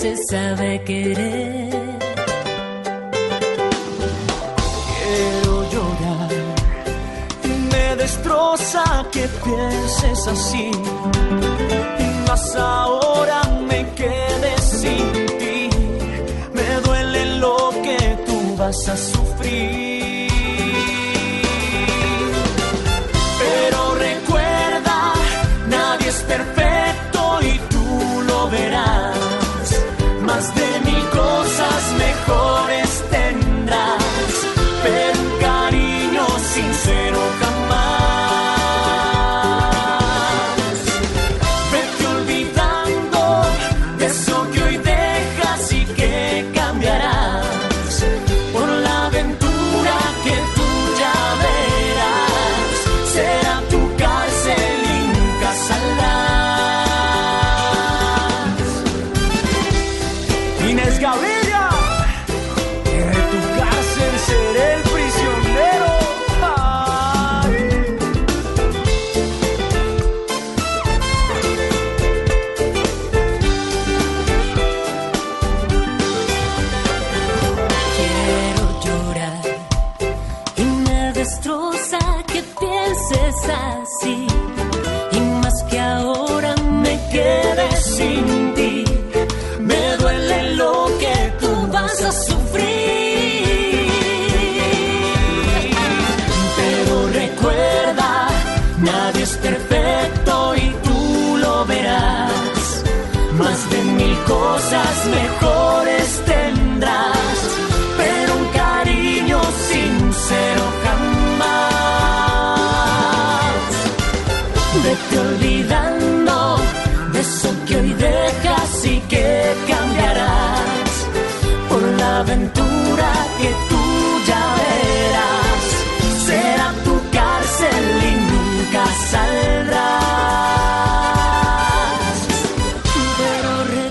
[0.00, 1.68] Se sabe querer.
[4.96, 6.30] Quiero llorar,
[7.70, 10.79] me destroza que pienses así.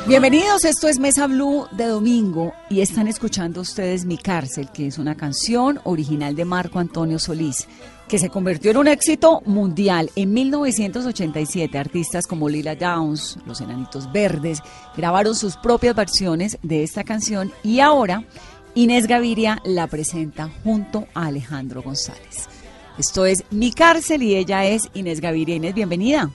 [0.10, 4.98] Bienvenidos, esto es Mesa Blue de domingo y están escuchando ustedes Mi Cárcel, que es
[4.98, 7.68] una canción original de Marco Antonio Solís,
[8.10, 10.12] que se convirtió en un éxito mundial.
[10.16, 14.62] En 1987, artistas como Lila Downs, Los Enanitos Verdes,
[14.98, 18.26] grabaron sus propias versiones de esta canción y ahora
[18.74, 22.50] Inés Gaviria la presenta junto a Alejandro González.
[22.98, 25.56] Esto es Mi Cárcel y ella es Inés Gaviria.
[25.56, 26.30] Inés, bienvenida.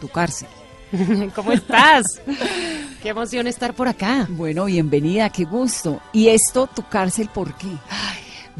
[0.00, 0.48] Tu cárcel.
[1.34, 2.20] ¿Cómo estás?
[3.02, 4.26] Qué emoción estar por acá.
[4.30, 6.00] Bueno, bienvenida, qué gusto.
[6.12, 7.68] ¿Y esto, tu cárcel, por qué?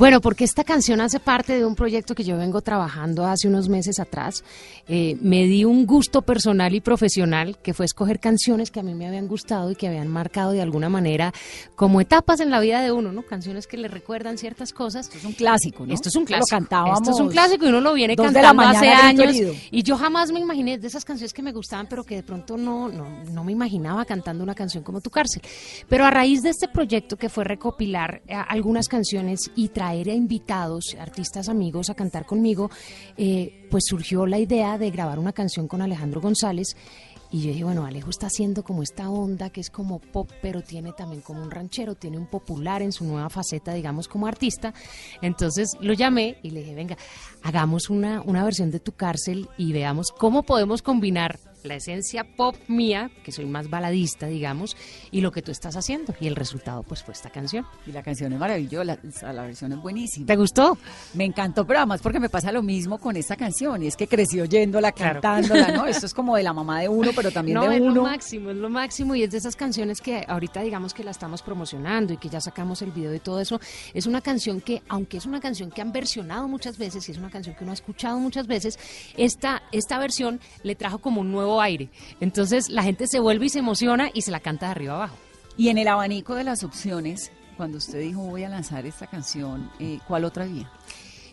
[0.00, 3.69] Bueno, porque esta canción hace parte de un proyecto que yo vengo trabajando hace unos
[3.69, 4.43] meses atrás.
[4.88, 8.94] Eh, me di un gusto personal y profesional que fue escoger canciones que a mí
[8.94, 11.34] me habían gustado y que habían marcado de alguna manera
[11.77, 13.27] como etapas en la vida de uno, ¿no?
[13.27, 15.05] Canciones que le recuerdan ciertas cosas.
[15.05, 15.93] Esto es un clásico, ¿no?
[15.93, 16.56] Esto es un Lo clásico.
[16.56, 19.37] cantábamos Esto es un clásico y uno lo viene cantando hace años.
[19.71, 22.56] Y yo jamás me imaginé de esas canciones que me gustaban, pero que de pronto
[22.56, 25.43] no, no, no me imaginaba cantando una canción como Tu Cárcel.
[25.91, 30.15] Pero a raíz de este proyecto que fue recopilar eh, algunas canciones y traer a
[30.15, 32.71] invitados, artistas amigos a cantar conmigo,
[33.17, 36.76] eh, pues surgió la idea de grabar una canción con Alejandro González.
[37.32, 40.62] Y yo dije, bueno, Alejo está haciendo como esta onda que es como pop, pero
[40.62, 44.75] tiene también como un ranchero, tiene un popular en su nueva faceta, digamos, como artista.
[45.23, 46.97] Entonces lo llamé y le dije, venga,
[47.43, 52.57] hagamos una, una versión de Tu Cárcel y veamos cómo podemos combinar la esencia pop
[52.69, 54.77] mía, que soy más baladista, digamos,
[55.11, 56.15] y lo que tú estás haciendo.
[56.21, 57.67] Y el resultado, pues, fue esta canción.
[57.87, 60.27] Y la canción es maravillosa, la, la versión es buenísima.
[60.27, 60.79] ¿Te gustó?
[61.15, 64.07] Me encantó, pero además porque me pasa lo mismo con esta canción, y es que
[64.07, 65.21] crecí oyéndola, Claro.
[65.21, 65.87] cantándola, ¿no?
[65.87, 68.03] Esto es como de la mamá de uno, pero también No, de es lo uno.
[68.03, 71.43] máximo, es lo máximo y es de esas canciones que ahorita digamos que la estamos
[71.43, 73.61] promocionando y que ya sacamos el video y todo eso.
[73.95, 77.19] Es una canción que, aunque es una canción que han versionado muchas veces y es
[77.19, 78.79] una canción que uno ha escuchado muchas veces,
[79.17, 81.88] esta, esta versión le trajo como un nuevo aire.
[82.20, 85.17] Entonces la gente se vuelve y se emociona y se la canta de arriba abajo.
[85.56, 89.70] Y en el abanico de las opciones, cuando usted dijo voy a lanzar esta canción,
[89.79, 90.70] eh, ¿cuál otra había?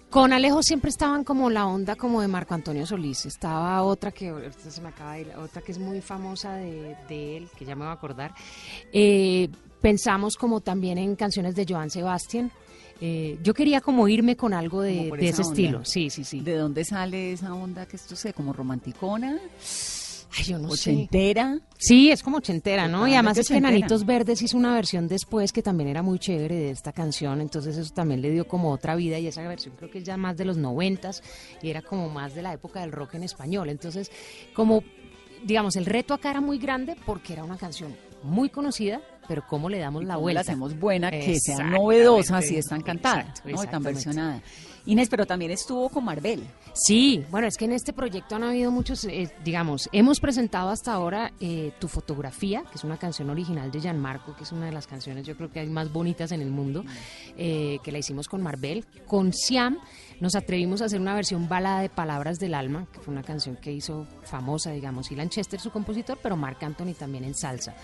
[0.10, 3.25] Con Alejo siempre estaban como la onda como de Marco Antonio Solís.
[3.25, 7.38] Estaba otra que se me acaba de ir, otra que es muy famosa de, de
[7.38, 8.34] él, que ya me voy a acordar.
[8.94, 9.50] Eh,
[9.81, 12.52] pensamos como también en canciones de Joan Sebastián.
[13.00, 15.50] Eh, yo quería como irme con algo de, ese onda.
[15.50, 15.86] estilo.
[15.86, 16.40] Sí, sí, sí.
[16.40, 19.40] ¿De dónde sale esa onda que esto sé, como romanticona,
[20.36, 20.92] Ay, yo no sé.
[20.92, 21.60] ochentera?
[21.78, 23.08] Sí, es como ochentera, ¿no?
[23.08, 23.72] Y además es que ochentera.
[23.72, 27.78] Nanitos Verdes hizo una versión después que también era muy chévere de esta canción, entonces
[27.78, 30.38] eso también le dio como otra vida y esa versión creo que es ya más
[30.38, 31.24] de los noventas
[31.62, 33.70] y era como más de la época del rock en español.
[33.70, 34.12] Entonces,
[34.54, 34.84] como,
[35.46, 39.70] digamos, el reto acá era muy grande porque era una canción muy conocida, pero cómo
[39.70, 40.36] le damos ¿Y la vuelta.
[40.36, 43.64] la hacemos buena, que sea novedosa, si es tan cantada, ¿no?
[43.66, 44.42] Tan versionada.
[44.88, 46.44] Inés, pero también estuvo con Marvel.
[46.74, 50.94] Sí, bueno, es que en este proyecto han habido muchos, eh, digamos, hemos presentado hasta
[50.94, 54.72] ahora eh, Tu Fotografía, que es una canción original de Gianmarco, que es una de
[54.72, 56.84] las canciones yo creo que hay más bonitas en el mundo,
[57.38, 58.86] eh, que la hicimos con Marvel.
[59.06, 59.78] Con Siam
[60.19, 63.57] nos atrevimos a hacer una versión balada de Palabras del Alma, que fue una canción
[63.57, 67.75] que hizo famosa, digamos, y Lanchester, su compositor, pero Marc Anthony también en salsa.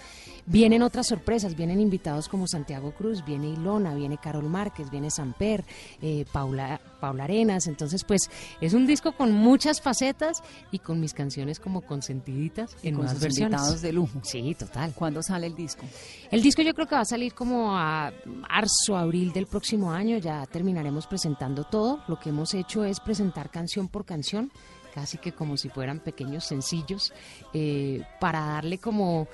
[0.45, 5.63] Vienen otras sorpresas, vienen invitados como Santiago Cruz, viene Ilona, viene Carol Márquez, viene Samper,
[6.01, 7.67] eh, Paula, Paula Arenas.
[7.67, 8.29] Entonces, pues
[8.59, 13.19] es un disco con muchas facetas y con mis canciones como consentiditas en con sus
[13.19, 13.59] versiones.
[13.59, 14.19] invitados de lujo.
[14.23, 14.93] Sí, total.
[14.93, 15.85] ¿Cuándo sale el disco?
[16.31, 20.17] El disco yo creo que va a salir como a marzo, abril del próximo año,
[20.17, 22.03] ya terminaremos presentando todo.
[22.07, 24.51] Lo que hemos hecho es presentar canción por canción,
[24.93, 27.13] casi que como si fueran pequeños sencillos,
[27.53, 29.27] eh, para darle como,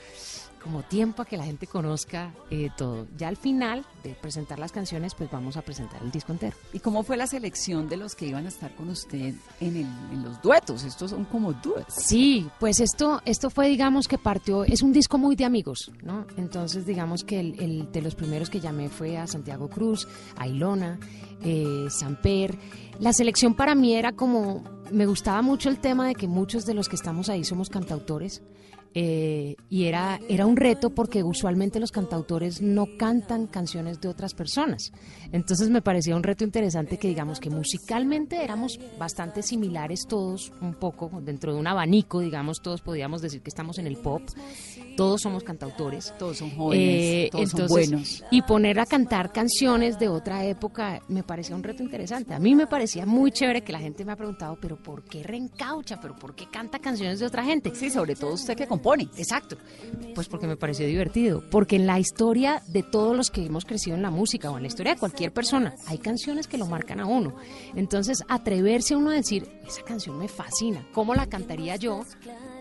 [0.64, 3.08] como tiempo a que la gente conozca eh, todo.
[3.18, 6.56] Ya al final de presentar las canciones, pues vamos a presentar el disco entero.
[6.74, 9.88] ¿Y cómo fue la selección de los que iban a estar con usted en, el-
[10.14, 10.84] en los duetos?
[10.84, 11.94] Estos son como duets.
[11.94, 16.26] Sí, pues esto, esto fue, digamos, que partió, es un disco muy de amigos, ¿no?
[16.38, 20.08] Entonces, digamos que el, el de los primeros que llamé fue a Santiago Cruz,
[20.38, 21.00] a Ilona,
[21.44, 22.58] eh, Samper.
[23.00, 26.74] La selección para mí era como, me gustaba mucho el tema de que muchos de
[26.74, 28.42] los que estamos ahí somos cantautores.
[28.94, 34.34] Eh, y era, era un reto porque usualmente los cantautores no cantan canciones de otras
[34.34, 34.92] personas.
[35.32, 40.74] Entonces me parecía un reto interesante que digamos que musicalmente éramos bastante similares todos, un
[40.74, 44.22] poco, dentro de un abanico, digamos, todos podíamos decir que estamos en el pop,
[44.96, 46.14] todos somos cantautores.
[46.18, 48.24] Todos son jóvenes, Eh, todos son buenos.
[48.32, 52.34] Y poner a cantar canciones de otra época me parecía un reto interesante.
[52.34, 55.24] A mí me parecía muy chévere que la gente me ha preguntado, pero ¿por qué
[55.24, 56.00] reencaucha?
[56.02, 57.74] ¿Pero por qué canta canciones de otra gente?
[57.76, 59.10] Sí, sobre todo usted que compone.
[59.18, 59.58] Exacto.
[60.16, 61.44] Pues porque me pareció divertido.
[61.50, 64.64] Porque en la historia de todos los que hemos crecido en la música o en
[64.64, 67.36] la historia de cualquier persona, hay canciones que lo marcan a uno.
[67.76, 72.02] Entonces, atreverse a uno a decir, esa canción me fascina, ¿cómo la cantaría yo?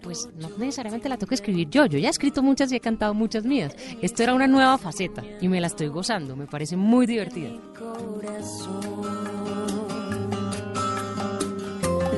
[0.03, 1.87] Pues no necesariamente la tengo que escribir yo.
[1.87, 3.75] Yo ya he escrito muchas y he cantado muchas mías.
[4.01, 6.37] Esto era una nueva faceta y me la estoy gozando.
[6.37, 7.51] Me parece muy divertida.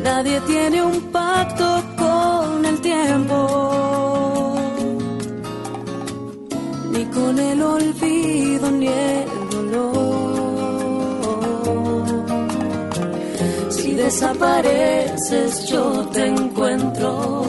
[0.02, 4.54] Nadie tiene un pacto con el tiempo,
[6.90, 9.90] ni con el olvido ni el dolor.
[13.68, 17.44] Si desapareces, yo te encuentro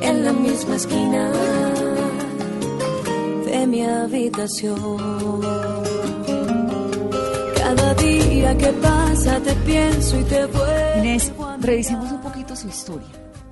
[0.00, 1.30] en la misma esquina
[3.44, 5.91] de mi habitación.
[8.42, 10.98] Día que pasa te pienso y te vuelvo.
[10.98, 13.06] Inés, revisemos un poquito su historia.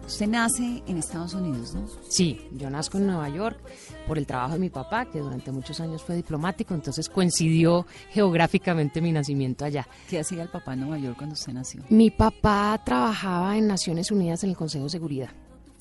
[0.04, 1.87] Usted nace en Estados Unidos, ¿no?
[2.09, 3.61] Sí, yo nazco en Nueva York
[4.09, 9.00] por el trabajo de mi papá, que durante muchos años fue diplomático, entonces coincidió geográficamente
[9.00, 9.87] mi nacimiento allá.
[10.09, 11.85] ¿Qué hacía el papá en Nueva York cuando usted nació?
[11.88, 15.30] Mi papá trabajaba en Naciones Unidas en el Consejo de Seguridad.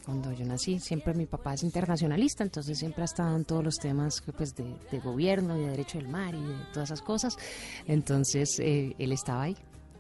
[0.10, 3.76] Cuando yo nací, siempre mi papá es internacionalista, entonces siempre ha estado en todos los
[3.76, 7.38] temas pues, de, de gobierno y de derecho del mar y de todas esas cosas.
[7.86, 9.56] Entonces, eh, él estaba ahí.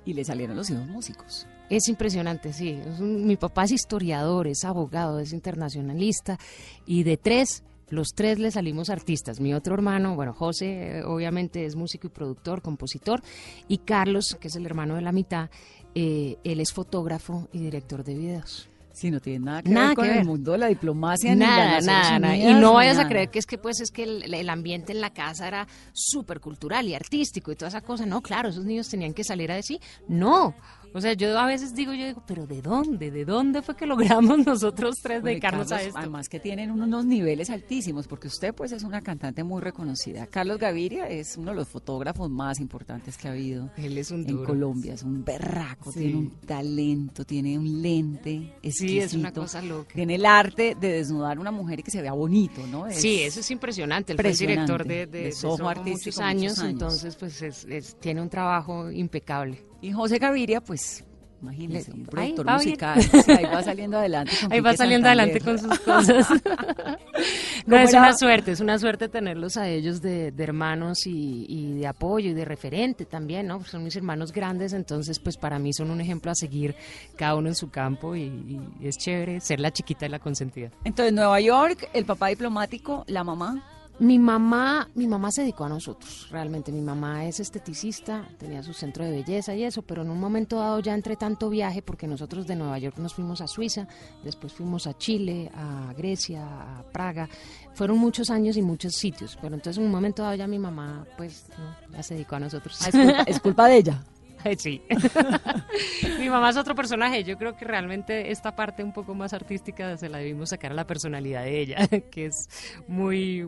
[0.06, 1.46] Y le salieron los hijos músicos.
[1.70, 2.70] Es impresionante, sí.
[2.72, 6.40] Es un- mi papá es historiador, es abogado, es internacionalista
[6.88, 9.40] y de tres, los tres le salimos artistas.
[9.40, 13.22] Mi otro hermano, bueno, José, eh, obviamente es músico y productor, compositor,
[13.68, 15.52] y Carlos, que es el hermano de la mitad,
[15.94, 18.70] eh, él es fotógrafo y director de videos.
[19.00, 20.26] Sí, no tiene nada que Nada ver con que el ver.
[20.26, 22.36] mundo de la diplomacia ni Nada, nada, nada.
[22.36, 25.00] Y no vayas a creer que es que pues es que el, el ambiente en
[25.00, 28.06] la casa era súper cultural y artístico y toda esa cosa.
[28.06, 29.80] No, claro, esos niños tenían que salir a decir,
[30.10, 30.54] no.
[30.94, 33.12] O sea, yo a veces digo, yo digo, pero ¿de dónde?
[33.12, 36.00] ¿De dónde fue que logramos nosotros tres Porque dedicarnos a Carlos, esto?
[36.00, 40.26] Además que tienen unos niveles altísimos, porque usted pues es una cantante muy reconocida.
[40.28, 44.22] Carlos Gaviria es uno de los fotógrafos más importantes que ha habido Él es un
[44.22, 44.46] en duro.
[44.46, 44.94] Colombia.
[44.94, 46.00] Es un berraco, Sí.
[46.00, 49.42] tiene un talento, tiene un lente Sí, es una exquisito.
[49.42, 49.94] cosa loca.
[49.94, 52.88] Tiene el arte de desnudar a una mujer y que se vea bonito, ¿no?
[52.88, 54.14] Es- Sí, eso es impresionante.
[54.14, 56.72] Él fue el director de, de, De de Soho Soho Artístico muchos muchos años, años.
[56.74, 59.64] entonces pues es- es- tiene un trabajo impecable.
[59.82, 61.06] Y José Gaviria, pues,
[61.42, 63.00] imagínese, un productor musical.
[63.28, 64.34] ahí va saliendo adelante.
[64.42, 65.38] con Ahí va saliendo Santander.
[65.38, 66.30] adelante con sus cosas.
[67.66, 68.00] no, ¿Cómo es era?
[68.02, 72.32] una suerte, es una suerte tenerlos a ellos de, de hermanos y, y de apoyo
[72.32, 73.64] y de referente también, ¿no?
[73.64, 76.76] Son mis hermanos grandes, entonces pues para mí son un ejemplo a seguir
[77.16, 78.24] cada uno en su campo y,
[78.82, 80.72] y es chévere ser la chiquita y la consentida.
[80.84, 83.64] Entonces, Nueva York, el papá diplomático, la mamá.
[84.00, 86.72] Mi mamá, mi mamá se dedicó a nosotros, realmente.
[86.72, 90.58] Mi mamá es esteticista, tenía su centro de belleza y eso, pero en un momento
[90.58, 93.88] dado ya entre tanto viaje, porque nosotros de Nueva York nos fuimos a Suiza,
[94.24, 96.46] después fuimos a Chile, a Grecia,
[96.80, 97.28] a Praga,
[97.74, 101.06] fueron muchos años y muchos sitios, pero entonces en un momento dado ya mi mamá,
[101.18, 102.80] pues, no, ya se dedicó a nosotros.
[102.82, 104.04] Ah, es, culpa, es culpa de ella.
[104.58, 104.82] Sí.
[106.20, 107.24] Mi mamá es otro personaje.
[107.24, 110.76] Yo creo que realmente esta parte un poco más artística se la debimos sacar a
[110.76, 112.48] la personalidad de ella, que es
[112.88, 113.48] muy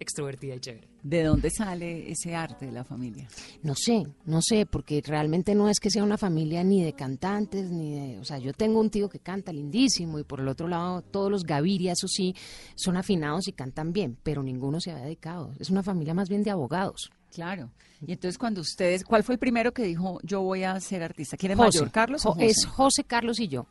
[0.00, 0.88] extrovertida y chévere.
[1.02, 3.28] ¿De dónde sale ese arte de la familia?
[3.62, 7.70] No sé, no sé, porque realmente no es que sea una familia ni de cantantes,
[7.70, 8.18] ni de...
[8.18, 11.30] O sea, yo tengo un tío que canta lindísimo y por el otro lado todos
[11.30, 12.34] los Gaviria, eso sí,
[12.74, 15.52] son afinados y cantan bien, pero ninguno se ha dedicado.
[15.58, 17.10] Es una familia más bien de abogados.
[17.34, 17.70] Claro.
[18.06, 21.36] Y entonces cuando ustedes, ¿cuál fue el primero que dijo yo voy a ser artista?
[21.36, 22.46] ¿Quién es mayor, Carlos o Jo- José?
[22.46, 23.66] Es José Carlos y yo.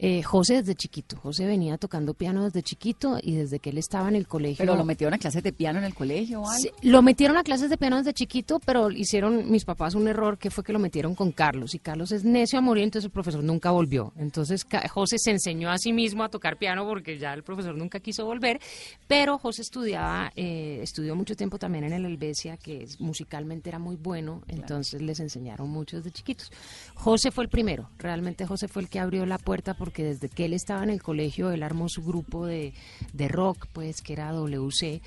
[0.00, 1.16] Eh, José desde chiquito.
[1.16, 4.58] José venía tocando piano desde chiquito y desde que él estaba en el colegio.
[4.58, 6.60] Pero lo metieron a clases de piano en el colegio o algo.
[6.60, 10.38] Sí, lo metieron a clases de piano desde chiquito, pero hicieron mis papás un error
[10.38, 11.72] que fue que lo metieron con Carlos.
[11.76, 14.12] Y Carlos es necio a morir, entonces el profesor nunca volvió.
[14.16, 18.00] Entonces José se enseñó a sí mismo a tocar piano porque ya el profesor nunca
[18.00, 18.60] quiso volver.
[19.06, 23.78] Pero José estudiaba, eh, estudió mucho tiempo también en el Helvecia, que es- musicalmente era
[23.78, 26.50] muy bueno, entonces les enseñaron mucho desde chiquitos.
[26.94, 30.44] José fue el primero, realmente José fue el que abrió la puerta porque desde que
[30.44, 32.74] él estaba en el colegio, él armó su grupo de,
[33.12, 35.00] de rock, pues que era WC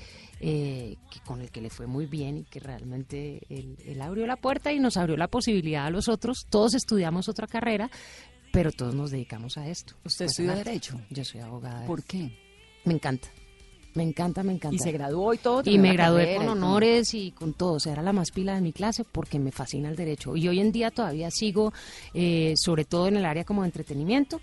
[0.44, 4.26] eh, que con el que le fue muy bien y que realmente él, él abrió
[4.26, 6.46] la puerta y nos abrió la posibilidad a los otros.
[6.50, 7.90] Todos estudiamos otra carrera,
[8.52, 9.94] pero todos nos dedicamos a esto.
[10.04, 10.64] ¿Usted Pues, arte.
[10.64, 11.00] Derecho?
[11.10, 11.86] Yo soy abogada.
[11.86, 12.36] ¿Por qué?
[12.84, 13.28] Me encanta.
[13.94, 14.74] Me encanta, me encanta.
[14.74, 15.62] Y se graduó y todo.
[15.64, 17.74] Y me gradué carrera con y honores y con todo.
[17.74, 20.36] O sea, era la más pila de mi clase porque me fascina el derecho.
[20.36, 21.72] Y hoy en día todavía sigo,
[22.14, 24.40] eh, sobre todo en el área como de entretenimiento,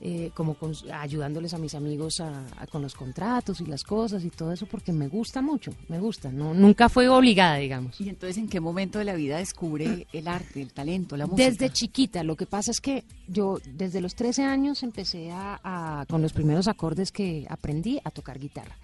[0.00, 4.24] eh, como con- ayudándoles a mis amigos a- a- con los contratos y las cosas
[4.24, 6.30] y todo eso porque me gusta mucho, me gusta.
[6.30, 8.00] No, nunca fue obligada, digamos.
[8.00, 11.48] ¿Y entonces en qué momento de la vida descubre el arte, el talento, la música?
[11.48, 16.06] Desde chiquita, lo que pasa es que yo desde los 13 años empecé a, a-
[16.06, 18.76] con los primeros acordes que aprendí a tocar guitarra.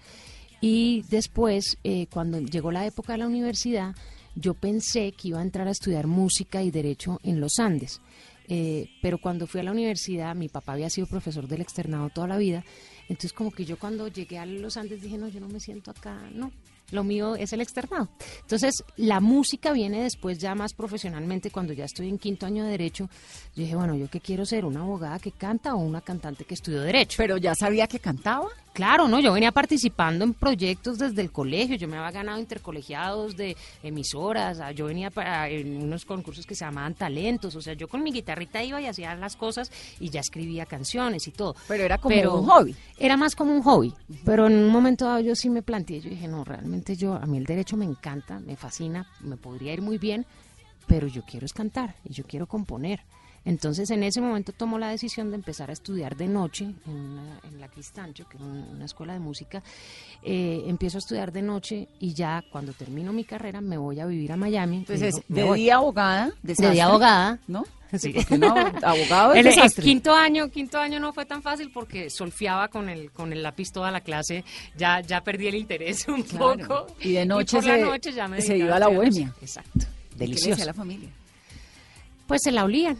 [0.59, 3.95] Y después, eh, cuando llegó la época de la universidad,
[4.35, 7.99] yo pensé que iba a entrar a estudiar música y derecho en los Andes.
[8.47, 12.27] Eh, pero cuando fui a la universidad, mi papá había sido profesor del externado toda
[12.27, 12.65] la vida,
[13.03, 15.91] entonces como que yo cuando llegué a los Andes dije, no, yo no me siento
[15.91, 16.51] acá, no,
[16.91, 18.09] lo mío es el externado.
[18.41, 22.71] Entonces, la música viene después ya más profesionalmente, cuando ya estoy en quinto año de
[22.71, 23.09] Derecho,
[23.55, 24.65] yo dije, bueno, ¿yo qué quiero ser?
[24.65, 27.15] ¿Una abogada que canta o una cantante que estudió Derecho?
[27.17, 28.47] Pero ya sabía que cantaba.
[28.73, 33.35] Claro, no, yo venía participando en proyectos desde el colegio, yo me había ganado intercolegiados
[33.35, 37.73] de emisoras, ah, yo venía para, en unos concursos que se llamaban talentos, o sea,
[37.73, 41.53] yo con mi guitarrita iba y hacía las cosas y ya escribía canciones y todo.
[41.67, 42.75] Pero era como un hobby.
[42.97, 46.09] Era más como un hobby, pero en un momento dado yo sí me planteé, yo
[46.09, 49.81] dije, no, realmente yo, a mí el derecho me encanta, me fascina, me podría ir
[49.81, 50.25] muy bien,
[50.87, 53.01] pero yo quiero es cantar y yo quiero componer.
[53.43, 57.39] Entonces en ese momento tomo la decisión de empezar a estudiar de noche en, una-
[57.43, 59.63] en la Cristancho, que es un- una escuela de música.
[60.23, 64.05] Eh, empiezo a estudiar de noche y ya cuando termino mi carrera me voy a
[64.05, 64.77] vivir a Miami.
[64.77, 65.59] Entonces, digo, me de voy.
[65.59, 67.39] día abogada, de día abogada.
[67.47, 67.65] ¿no?
[67.97, 68.15] Sí.
[68.39, 72.87] no, abogado el, el quinto año, quinto año no fue tan fácil porque solfiaba con
[72.87, 74.45] el con el lápiz toda la clase,
[74.77, 76.57] ya ya perdí el interés un Claro.
[76.67, 76.87] poco.
[77.01, 79.33] Y de noche por la se- noche ya me se iba a la bohemia.
[79.41, 79.79] Exacto.
[79.79, 80.49] ¿Y qué le Delicioso.
[80.51, 81.09] decía la familia?
[82.27, 82.97] Pues se la olían.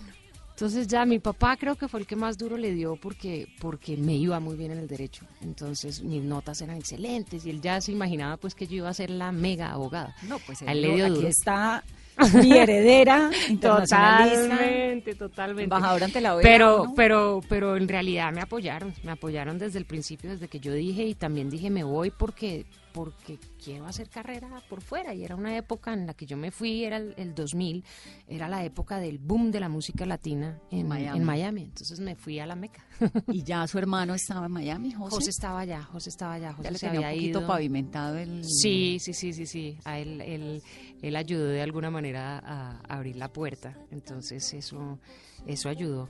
[0.51, 3.97] Entonces ya mi papá creo que fue el que más duro le dio porque porque
[3.97, 5.25] me iba muy bien en el derecho.
[5.41, 8.93] Entonces mis notas eran excelentes y él ya se imaginaba pues que yo iba a
[8.93, 10.15] ser la mega abogada.
[10.23, 11.27] No, pues él él le dio aquí duro.
[11.27, 11.83] está
[12.43, 15.63] mi heredera Totalmente, totalmente.
[15.63, 16.43] embajadora ante la OEA.
[16.43, 16.93] Pero, ¿no?
[16.95, 21.03] pero, pero en realidad me apoyaron, me apoyaron desde el principio, desde que yo dije
[21.05, 25.55] y también dije me voy porque, porque quiero hacer carrera por fuera y era una
[25.57, 27.83] época en la que yo me fui, era el, el 2000,
[28.27, 31.19] era la época del boom de la música latina en Miami.
[31.19, 31.61] en Miami.
[31.63, 32.85] entonces me fui a la Meca.
[33.31, 35.15] Y ya su hermano estaba en Miami, José.
[35.15, 37.47] José estaba allá, José estaba allá, José ya le se tenía un había poquito ido.
[37.47, 38.43] pavimentado el...
[38.45, 39.77] Sí, sí, sí, sí, sí.
[39.85, 40.61] A él, él,
[41.01, 43.77] él ayudó de alguna manera a, a abrir la puerta.
[43.91, 44.99] Entonces eso,
[45.45, 46.09] eso ayudó.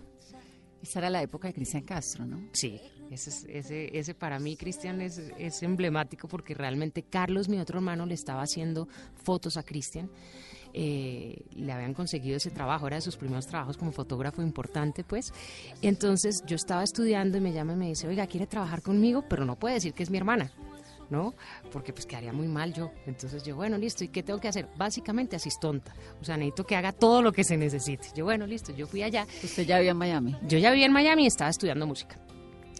[0.82, 2.42] Esa era la época de Cristian Castro, ¿no?
[2.54, 7.60] Sí, ese, es- ese, ese para mí, Cristian, es, es emblemático porque realmente Carlos, mi
[7.60, 8.88] otro hermano, le estaba haciendo
[9.24, 10.10] fotos a Cristian.
[10.74, 15.34] Eh, le habían conseguido ese trabajo, era de sus primeros trabajos como fotógrafo importante, pues.
[15.82, 19.25] Entonces yo estaba estudiando y me llama y me dice, oiga, ¿quiere trabajar conmigo?
[19.30, 20.51] Pero no puede decir que es mi hermana.
[21.10, 21.34] ¿no?
[21.74, 22.89] Porque pues quedaría muy mal yo.
[23.06, 24.70] Entonces yo, bueno, listo, ¿y qué tengo que hacer?
[24.77, 25.94] Básicamente asistonta.
[26.22, 28.08] O sea, necesito que haga todo lo que se necesite.
[28.15, 29.27] Yo, bueno, listo, yo fui allá.
[29.44, 30.38] Usted ya vivía en Miami.
[30.48, 32.18] Yo ya vivía en Miami y estaba estudiando música.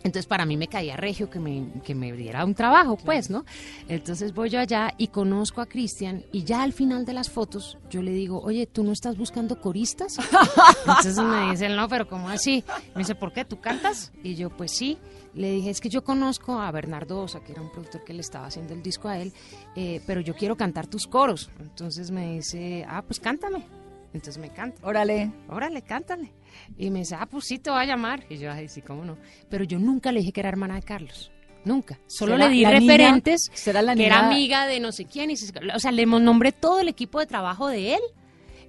[0.04, 3.46] Entonces para mí me caía regio que me, que me diera un trabajo, pues, ¿no?
[3.88, 7.78] Entonces voy yo allá y conozco a Cristian y ya al final de las fotos
[7.90, 10.18] yo le digo, oye, ¿tú no estás buscando coristas?
[10.88, 12.64] Entonces me dice, no, pero ¿cómo así?
[12.96, 13.46] Me dice, ¿por qué?
[13.46, 14.12] ¿Tú cantas?
[14.24, 14.98] Y yo, pues sí.
[15.34, 18.20] Le dije, es que yo conozco a Bernardo Osa, que era un productor que le
[18.20, 19.32] estaba haciendo el disco a él,
[19.78, 21.50] eh, pero yo quiero cantar tus coros.
[21.60, 23.66] Entonces me dice, ah, pues cántame.
[24.14, 25.32] Entonces me canta Órale.
[25.48, 26.34] órale, cántale.
[26.78, 28.24] Y me dice, ah, pues sí, te voy a llamar.
[28.30, 29.18] Y yo, ay, sí, cómo no.
[29.50, 31.32] Pero yo nunca le dije que era hermana de Carlos.
[31.64, 32.00] Nunca.
[32.08, 32.80] Solo ¿Será le di la niña?
[32.94, 35.30] referentes ¿Será la que era amiga de no sé quién.
[35.32, 38.02] Y se- o sea, le nombré todo el equipo de trabajo de él.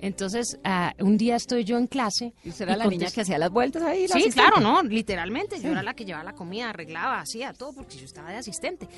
[0.03, 2.35] Entonces, ah, un día estoy yo en clase.
[2.45, 4.03] ¿Y usted era y la niña que hacía las vueltas ahí?
[4.09, 4.35] la Sí, asistente?
[4.35, 5.61] claro, no, literalmente.
[5.61, 8.89] Yo era la que llevaba la comida, arreglaba, hacía todo, porque yo estaba de asistente.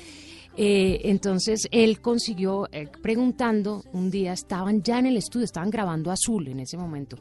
[0.57, 6.11] Eh, entonces él consiguió, eh, preguntando, un día estaban ya en el estudio, estaban grabando
[6.11, 7.17] Azul en ese momento.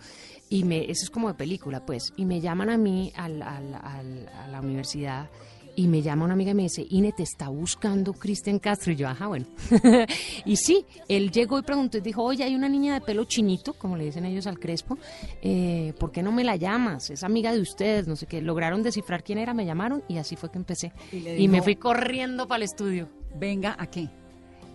[0.50, 2.12] Y me, eso es como de película, pues.
[2.16, 5.28] Y me llaman a mí al- al- al- a la universidad.
[5.76, 8.92] Y me llama una amiga y me dice, Ine, te está buscando Cristian Castro.
[8.92, 9.46] Y yo, ajá, bueno.
[10.44, 13.72] y sí, él llegó y preguntó y dijo, oye, hay una niña de pelo chinito,
[13.72, 14.98] como le dicen ellos al Crespo,
[15.42, 17.10] eh, ¿por qué no me la llamas?
[17.10, 18.40] Es amiga de ustedes, no sé qué.
[18.40, 20.92] Lograron descifrar quién era, me llamaron y así fue que empecé.
[21.10, 23.08] Y Y, me fui corriendo para el estudio.
[23.36, 24.08] Venga, ¿a qué?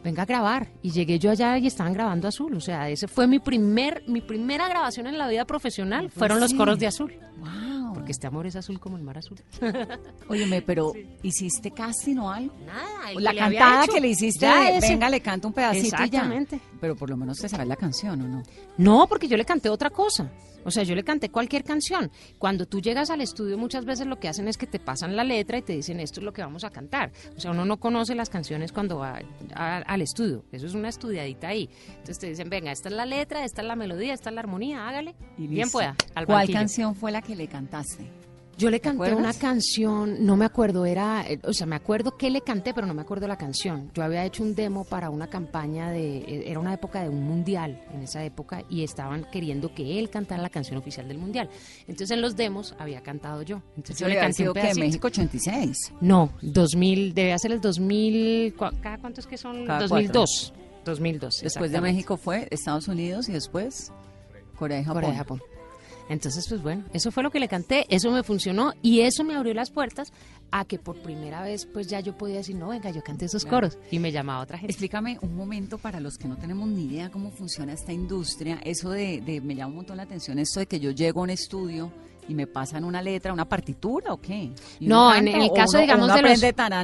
[0.03, 0.67] Venga a grabar.
[0.81, 2.55] Y llegué yo allá y estaban grabando Azul.
[2.55, 6.09] O sea, ese fue mi primer, mi primera grabación en la vida profesional.
[6.09, 7.13] Fueron los coros de Azul.
[7.37, 7.93] Wow.
[7.93, 9.39] Porque este amor es azul como el mar azul.
[10.29, 12.53] Óyeme, pero ¿hiciste casting o algo?
[12.65, 15.89] Nada, el la que cantada que le hiciste, de, venga, le canto un pedacito y
[15.89, 16.05] ya.
[16.05, 16.59] Exactamente.
[16.79, 18.43] Pero por lo menos te sabes la canción, ¿o no?
[18.77, 20.31] No, porque yo le canté otra cosa.
[20.65, 22.11] O sea, yo le canté cualquier canción.
[22.37, 25.23] Cuando tú llegas al estudio, muchas veces lo que hacen es que te pasan la
[25.23, 27.11] letra y te dicen esto es lo que vamos a cantar.
[27.35, 29.19] O sea, uno no conoce las canciones cuando va
[29.55, 30.43] a- al estudio.
[30.51, 31.69] Eso es una estudiadita ahí.
[31.89, 34.41] Entonces te dicen, venga, esta es la letra, esta es la melodía, esta es la
[34.41, 35.15] armonía, hágale.
[35.37, 35.95] Y Bien pueda.
[36.15, 36.57] Al ¿Cuál banquillo.
[36.59, 38.05] canción fue la que le cantaste?
[38.59, 42.41] Yo le canté una canción, no me acuerdo, era, o sea, me acuerdo que le
[42.41, 43.89] canté, pero no me acuerdo la canción.
[43.95, 47.23] Yo había hecho un demo para una campaña de, eh, era una época de un
[47.23, 51.49] mundial en esa época y estaban queriendo que él cantara la canción oficial del mundial.
[51.87, 53.61] Entonces en los demos había cantado yo.
[53.77, 54.73] Entonces yo le canté un que.
[54.75, 55.93] México 86.
[56.01, 59.65] No, 2000, debe ser el 2000, ¿cu- ¿cada cuánto es que son?
[59.65, 60.53] Cada 2002.
[60.85, 61.41] 2002.
[61.43, 61.79] Después de.
[61.81, 63.91] México fue Estados Unidos y después
[64.57, 65.01] Corea y Japón.
[65.01, 65.41] Corea y Japón.
[66.09, 69.35] Entonces, pues bueno, eso fue lo que le canté, eso me funcionó y eso me
[69.35, 70.11] abrió las puertas
[70.51, 73.45] a que por primera vez pues ya yo podía decir, no, venga, yo canté esos
[73.45, 74.71] coros y me llamaba otra gente.
[74.71, 78.59] Explícame un momento para los que no tenemos ni idea cómo funciona esta industria.
[78.65, 81.23] Eso de, de- me llama un montón la atención esto de que yo llego a
[81.23, 81.91] un estudio
[82.27, 84.51] y me pasan una letra, una partitura o qué.
[84.79, 86.31] ¿Y No, en- canta en el caso, uno- digamos, uno de los-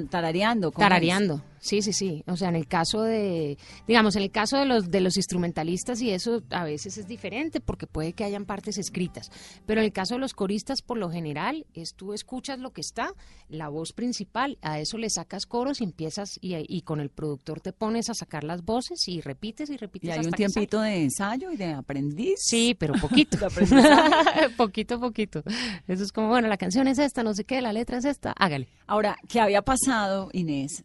[0.10, 0.72] tarareando.
[0.72, 1.55] ¿cómo es?
[1.66, 2.24] Sí, sí, sí.
[2.28, 6.00] O sea, en el caso de, digamos, en el caso de los de los instrumentalistas
[6.00, 9.32] y eso a veces es diferente porque puede que hayan partes escritas.
[9.66, 12.82] Pero en el caso de los coristas, por lo general, es tú escuchas lo que
[12.82, 13.10] está,
[13.50, 17.62] la voz principal, a eso le sacas coros y empiezas y, y con el productor
[17.62, 20.82] te pones a sacar las voces y repites y repites Y hay hasta un tiempito
[20.82, 22.36] de ensayo y de aprendiz.
[22.44, 23.40] Sí, pero poquito.
[24.56, 25.42] Poquito, poquito.
[25.88, 28.34] Eso es como, bueno, la canción es esta, no sé qué, la letra es esta,
[28.34, 28.68] hágale.
[28.86, 30.84] Ahora, ¿qué había pasado, Inés,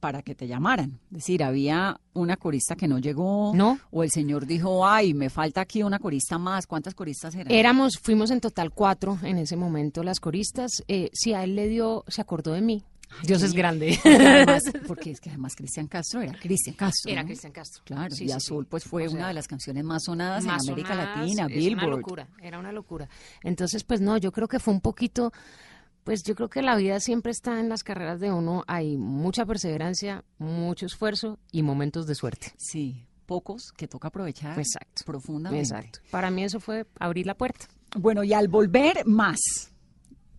[0.00, 0.98] para que te llamaran?
[1.10, 3.52] Es decir, había una corista que no llegó.
[3.54, 3.78] No.
[3.90, 6.66] O el señor dijo, ay, me falta aquí una corista más.
[6.66, 7.52] ¿Cuántas coristas eran?
[7.52, 10.82] Éramos, fuimos en total cuatro en ese momento las coristas.
[10.88, 12.82] Eh, si a él le dio, se acordó de mí.
[13.24, 13.98] Dios es grande.
[14.02, 17.10] Porque además, porque es que además Cristian Castro era Cristian Castro.
[17.10, 17.26] Era ¿no?
[17.26, 17.82] Cristian Castro.
[17.84, 18.68] Claro, Sí, y sí, Azul sí.
[18.70, 21.46] pues fue O sea, una de las canciones más sonadas más en América sonadas, Latina,
[21.46, 21.86] es Billboard.
[21.88, 23.08] una locura, era una locura.
[23.42, 25.32] Entonces, pues no, yo creo que fue un poquito,
[26.04, 29.46] pues yo creo que la vida siempre está en las carreras de uno, hay mucha
[29.46, 32.52] perseverancia, mucho esfuerzo y momentos de suerte.
[32.56, 35.02] Sí, pocos que toca aprovechar Exacto.
[35.04, 35.68] profundamente.
[35.68, 36.00] Exacto.
[36.10, 37.66] Para mí eso fue abrir la puerta.
[37.96, 39.69] Bueno, y al volver, más.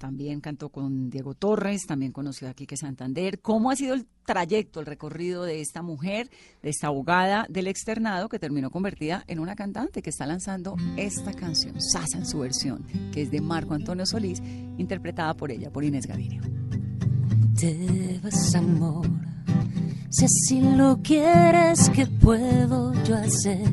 [0.02, 3.40] También cantó con Diego Torres, también conoció a Quique Santander.
[3.40, 6.28] ¿Cómo ha sido el trayecto, el recorrido de esta mujer,
[6.64, 11.34] de esta abogada del externado que terminó convertida en una cantante que está lanzando esta
[11.34, 12.84] canción, Sasa en su versión,
[13.14, 14.42] que es de Marco Antonio Solís,
[14.80, 16.42] interpretada por ella, por Inés Gaviria.
[17.60, 19.08] Te vas, amor,
[20.10, 23.70] si así lo quieres, ¿qué puedo yo hacer?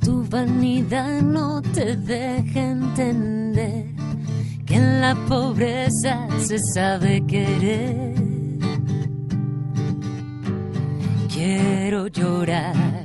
[0.00, 3.91] Tu vanidad no te deja entender
[4.74, 8.14] en la pobreza se sabe querer.
[11.32, 13.02] Quiero llorar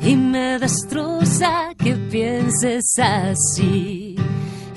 [0.00, 4.16] y me destroza que pienses así.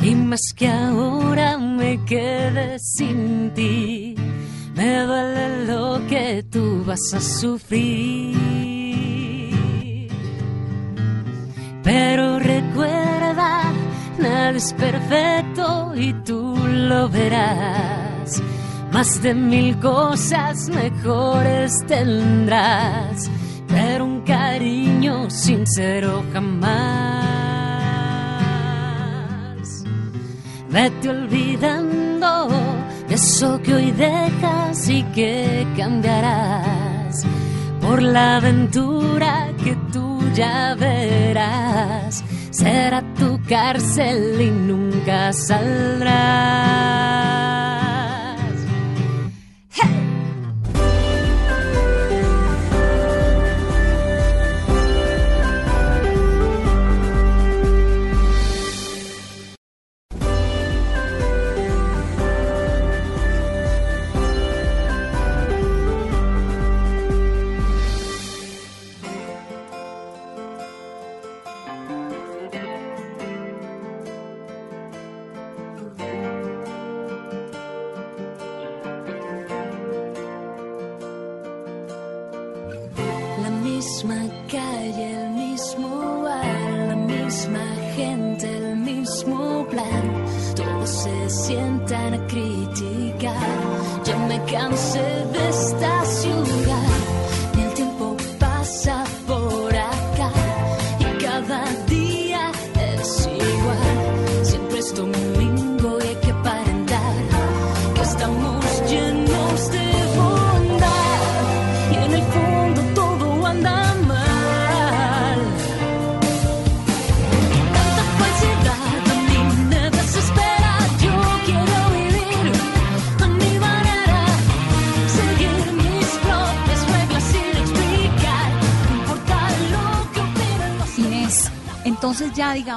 [0.02, 4.16] Y más que ahora me quede sin ti,
[4.76, 8.38] me duele lo que tú vas a sufrir.
[11.84, 13.17] Pero recuerda,
[14.20, 18.42] nada es perfecto y tú lo verás.
[18.92, 23.30] Más de mil cosas mejores tendrás,
[23.68, 27.28] pero un cariño sincero jamás.
[30.70, 32.48] Vete olvidando
[33.08, 37.26] de eso que hoy dejas y que cambiarás
[37.82, 42.24] por la aventura que tú ya verás.
[42.58, 46.08] Será tu cárcel y nunca saldrás.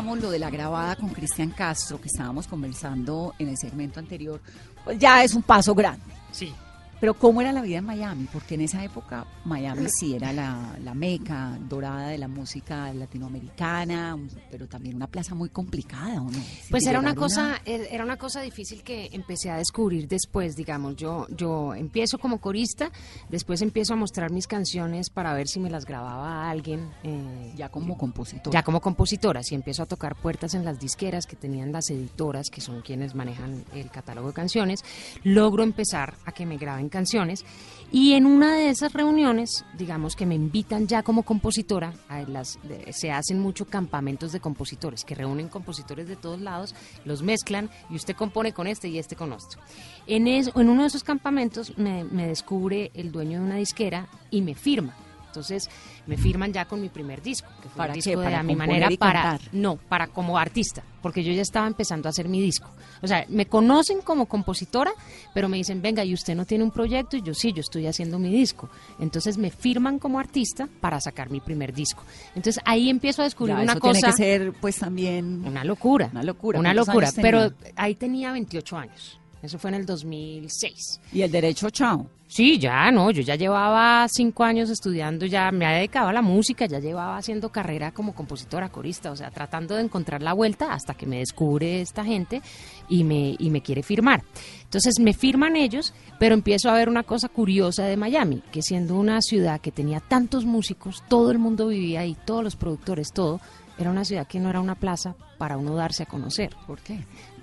[0.03, 4.41] Lo de la grabada con Cristian Castro que estábamos conversando en el segmento anterior,
[4.83, 6.03] pues ya es un paso grande.
[6.33, 6.53] Sí.
[7.01, 8.29] Pero ¿cómo era la vida en Miami?
[8.31, 14.19] Porque en esa época Miami sí era la, la meca dorada de la música latinoamericana,
[14.51, 16.39] pero también una plaza muy complicada, ¿o no?
[16.71, 20.57] Pues De era una cosa, eh, era una cosa difícil que empecé a descubrir después,
[20.57, 20.97] digamos.
[20.97, 22.91] Yo, yo empiezo como corista,
[23.31, 26.91] después empiezo a mostrar mis canciones para ver si me las grababa alguien.
[27.03, 28.53] eh, ya como compositor.
[28.53, 32.51] ya como compositora, si empiezo a tocar puertas en las disqueras que tenían las editoras,
[32.51, 34.85] que son quienes manejan el catálogo de canciones,
[35.25, 37.44] logro empezar a que me graben canciones.
[37.92, 42.59] Y en una de esas reuniones, digamos que me invitan ya como compositora, a las,
[42.92, 46.74] se hacen mucho campamentos de compositores, que reúnen compositores de todos lados,
[47.05, 49.61] los mezclan y usted compone con este y este con otro.
[50.07, 54.07] En, es- en uno de esos campamentos me, me descubre el dueño de una disquera
[54.31, 54.94] y me firma.
[55.31, 55.71] Entonces
[56.09, 57.99] me firman ya con mi primer disco, que fue ¿Para qué?
[57.99, 59.40] disco de ¿Para a mi manera para cantar?
[59.53, 62.69] no, para como artista, porque yo ya estaba empezando a hacer mi disco.
[63.01, 64.90] O sea, me conocen como compositora,
[65.33, 67.16] pero me dicen, venga, ¿y usted no tiene un proyecto?
[67.16, 68.69] Y yo sí, yo estoy haciendo mi disco.
[68.99, 72.03] Entonces me firman como artista para sacar mi primer disco.
[72.35, 73.93] Entonces ahí empiezo a descubrir Ya, una eso cosa...
[73.93, 76.09] tiene que ser pues también Una locura.
[76.12, 76.59] Una locura.
[76.59, 77.12] Una ¿Cuántos locura.
[77.12, 77.23] tenía?
[77.31, 79.20] Pero ahí tenía 28 años.
[79.42, 81.00] Eso fue en el 2006.
[81.12, 82.07] y el derecho chao.
[82.31, 86.22] Sí, ya, no, yo ya llevaba cinco años estudiando, ya me había dedicado a la
[86.22, 90.72] música, ya llevaba haciendo carrera como compositora, corista, o sea, tratando de encontrar la vuelta
[90.72, 92.40] hasta que me descubre esta gente
[92.88, 94.22] y me, y me quiere firmar.
[94.62, 98.94] Entonces me firman ellos, pero empiezo a ver una cosa curiosa de Miami, que siendo
[98.94, 103.40] una ciudad que tenía tantos músicos, todo el mundo vivía ahí, todos los productores, todo,
[103.76, 106.55] era una ciudad que no era una plaza para uno darse a conocer.
[106.68, 107.00] ¿Por qué?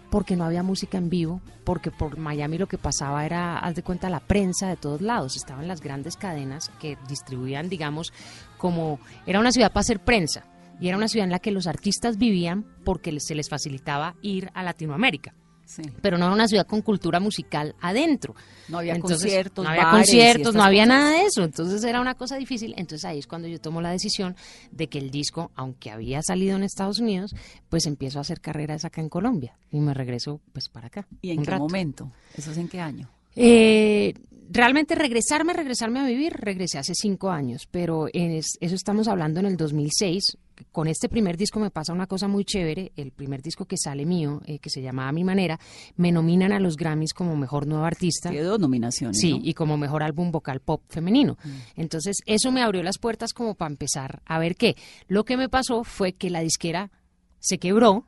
[0.09, 3.83] Porque no había música en vivo, porque por Miami lo que pasaba era, haz de
[3.83, 8.13] cuenta, la prensa de todos lados, estaban las grandes cadenas que distribuían, digamos,
[8.57, 10.45] como era una ciudad para hacer prensa
[10.79, 14.49] y era una ciudad en la que los artistas vivían porque se les facilitaba ir
[14.53, 15.33] a Latinoamérica.
[15.67, 15.81] Sí.
[16.01, 18.33] Pero no era una ciudad con cultura musical adentro.
[18.69, 20.97] No había Entonces, conciertos, No había bares conciertos, no había cosas.
[20.99, 21.43] nada de eso.
[21.43, 22.73] Entonces era una cosa difícil.
[22.77, 24.35] Entonces ahí es cuando yo tomo la decisión
[24.71, 27.35] de que el disco, aunque había salido en Estados Unidos,
[27.69, 29.57] pues empiezo a hacer carreras acá en Colombia.
[29.71, 31.05] Y me regreso pues para acá.
[31.21, 31.63] ¿Y en qué rato.
[31.63, 32.11] momento?
[32.37, 33.09] ¿Eso es en qué año?
[33.35, 34.13] Eh,
[34.49, 39.45] realmente regresarme, regresarme a vivir, regresé hace cinco años, pero es- eso estamos hablando en
[39.45, 40.37] el 2006.
[40.71, 42.91] Con este primer disco me pasa una cosa muy chévere.
[42.95, 45.59] El primer disco que sale mío, eh, que se llama A Mi Manera,
[45.95, 48.29] me nominan a los Grammys como Mejor Nueva Artista.
[48.29, 49.17] Tiene dos nominaciones.
[49.19, 49.39] Sí, ¿no?
[49.43, 51.37] y como mejor álbum vocal pop femenino.
[51.75, 54.75] Entonces, eso me abrió las puertas como para empezar a ver qué.
[55.07, 56.91] Lo que me pasó fue que la disquera
[57.39, 58.07] se quebró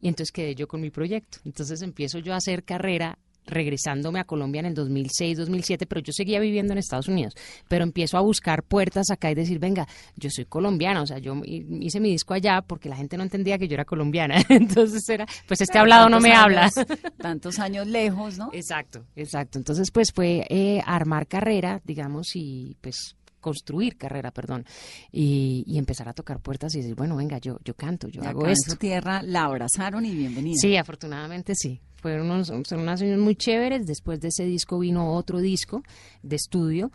[0.00, 1.38] y entonces quedé yo con mi proyecto.
[1.44, 6.12] Entonces empiezo yo a hacer carrera regresándome a Colombia en el 2006, 2007, pero yo
[6.12, 7.34] seguía viviendo en Estados Unidos.
[7.68, 11.34] Pero empiezo a buscar puertas acá y decir, venga, yo soy colombiana, o sea, yo
[11.44, 14.36] hi- hice mi disco allá porque la gente no entendía que yo era colombiana.
[14.48, 16.64] Entonces era, pues este hablado no me habla.
[16.64, 16.86] años-
[17.18, 18.50] Tantos años lejos, ¿no?
[18.52, 19.58] Exacto, exacto.
[19.58, 24.66] Entonces, pues fue eh, armar carrera, digamos, y pues construir carrera, perdón,
[25.10, 28.26] y, y empezar a tocar puertas y decir, bueno, venga, yo, yo canto, yo Y
[28.26, 28.72] hago en esto.
[28.72, 30.56] su tierra la abrazaron y bienvenida.
[30.60, 31.80] Sí, afortunadamente sí.
[32.00, 33.86] Fueron unos, son años muy chéveres.
[33.86, 35.82] Después de ese disco vino otro disco
[36.22, 36.90] de estudio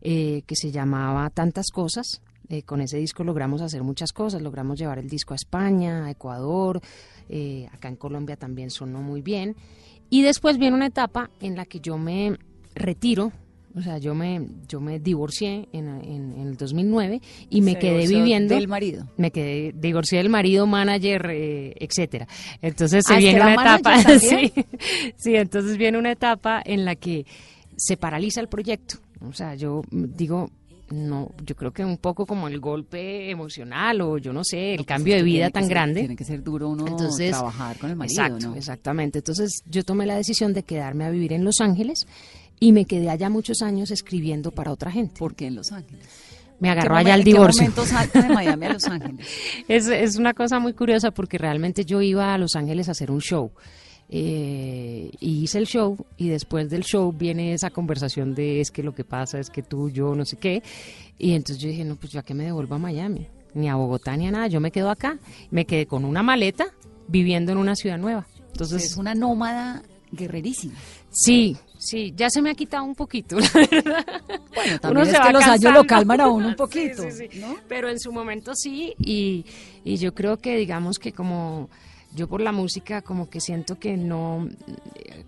[0.00, 2.20] eh, que se llamaba Tantas Cosas.
[2.48, 4.42] Eh, con ese disco logramos hacer muchas cosas.
[4.42, 6.80] Logramos llevar el disco a España, a Ecuador.
[7.28, 9.54] eh, acá en Colombia también sonó muy bien.
[10.10, 12.38] Y después viene una etapa en la que yo me
[12.74, 13.32] retiro.
[13.78, 17.78] O sea, yo me, yo me divorcié en, en- en el 2009 y me Se
[17.78, 19.06] quedé viviendo Del marido.
[19.16, 22.26] me quedé divorcié del marido, manager, eh, etcétera.
[22.60, 23.96] Entonces se Ah, ¿es viene una etapa,
[25.16, 27.24] sí, entonces viene una etapa en la que
[27.76, 28.96] se paraliza el proyecto.
[29.20, 30.50] O sea, yo digo,
[30.90, 34.76] no, yo creo que un poco como el golpe emocional o yo no sé, el
[34.78, 36.00] pues cambio de vida tan ser- grande.
[36.00, 38.54] Tiene que ser duro uno Entonces, trabajar con el marido, Exacto, ¿no?
[38.56, 39.18] exactamente.
[39.18, 42.06] Entonces yo tomé la decisión de quedarme a vivir en Los Ángeles
[42.60, 45.18] y me quedé allá muchos años escribiendo para otra gente.
[45.18, 46.06] ¿Por qué en Los Ángeles?
[46.60, 47.62] Me agarró ¿Qué allá el momen- ¿En divorcio.
[47.62, 49.26] qué momento salta de Miami a Los Ángeles?
[49.68, 53.10] Es, es una cosa muy curiosa porque realmente yo iba a Los Ángeles a hacer
[53.10, 53.52] un show.
[54.10, 58.82] eh, y hice el show y después del show viene esa conversación de es que
[58.82, 60.62] lo que pasa es que tú, yo, no sé qué.
[61.18, 63.74] Y entonces yo dije, no, pues yo a qué me devuelvo a Miami, ni a
[63.76, 65.18] Bogotá, ni a nada, yo me quedo acá.
[65.50, 66.66] Me quedé con una maleta
[67.06, 68.26] viviendo en una ciudad nueva.
[68.52, 70.74] Entonces, es una nómada guerrerísima.
[71.10, 74.06] sí, sí, ya se me ha quitado un poquito, la verdad.
[74.54, 77.28] Bueno, Uno también se es que los años lo calman a uno un poquito, sí,
[77.30, 77.40] sí.
[77.40, 77.56] ¿no?
[77.68, 79.46] Pero en su momento sí, y,
[79.84, 81.70] y yo creo que digamos que como
[82.14, 84.48] yo por la música como que siento que no,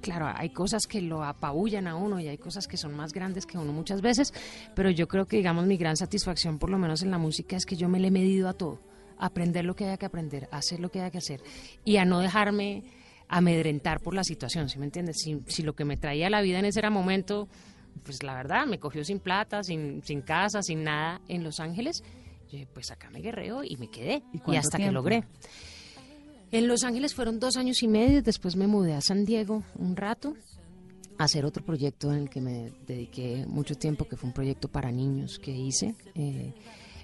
[0.01, 3.47] claro, hay cosas que lo apabullan a uno y hay cosas que son más grandes
[3.47, 4.33] que uno muchas veces,
[4.75, 7.67] pero yo creo que digamos mi gran satisfacción por lo menos en la música es
[7.67, 8.81] que yo me le he medido a todo,
[9.19, 11.43] a aprender lo que haya que aprender, a hacer lo que haya que hacer
[11.85, 12.83] y a no dejarme
[13.31, 15.19] amedrentar por la situación, ¿sí me entiendes?
[15.21, 17.49] Si, si lo que me traía la vida en ese era momento,
[18.03, 22.03] pues la verdad, me cogió sin plata, sin, sin casa, sin nada en Los Ángeles,
[22.47, 24.25] yo dije, pues acá me guerreo y me quedé.
[24.49, 25.23] ¿Y hasta que logré.
[26.51, 29.95] En Los Ángeles fueron dos años y medio, después me mudé a San Diego un
[29.95, 30.35] rato
[31.17, 34.67] a hacer otro proyecto en el que me dediqué mucho tiempo, que fue un proyecto
[34.67, 36.53] para niños que hice, eh,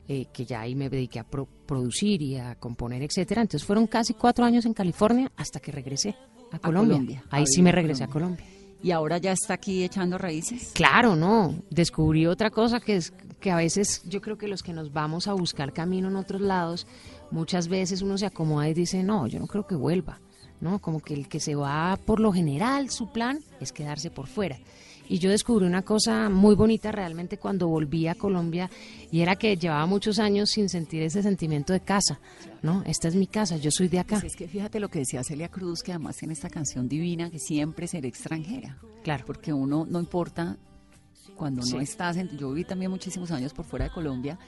[0.09, 3.43] eh, que ya ahí me dediqué a pro- producir y a componer, etcétera.
[3.43, 6.15] Entonces fueron casi cuatro años en California hasta que regresé
[6.53, 6.95] a Colombia.
[6.97, 8.09] Colombia, a ahí sí me regresé a.
[8.09, 8.45] Colombia.
[8.83, 10.71] Y ahora ya está aquí echando raíces.
[10.75, 11.55] Claro, no.
[11.71, 15.27] Descubrí otra cosa que es que a veces yo creo que los que nos vamos
[15.29, 16.87] a buscar camino en otros lados,
[17.31, 20.21] muchas veces uno se acomoda y dice, no, yo no creo que vuelva.
[20.61, 20.79] ¿no?
[20.79, 24.57] Como que el que se va, por lo general, su plan es quedarse por fuera.
[25.09, 28.69] Y yo descubrí una cosa muy bonita realmente cuando volví a Colombia
[29.11, 32.19] y era que llevaba muchos años sin sentir ese sentimiento de casa,
[32.63, 32.83] ¿no?
[32.87, 34.19] Esta es mi casa, yo soy de acá.
[34.21, 37.31] Pues es que fíjate lo que decía Celia Cruz, que además tiene esta canción divina,
[37.31, 38.79] que siempre seré extranjera.
[39.05, 39.25] Claro.
[39.27, 40.57] Porque uno no importa
[41.37, 41.75] cuando Sí.
[41.75, 44.39] no estás, en- yo viví también muchísimos años por fuera de Colombia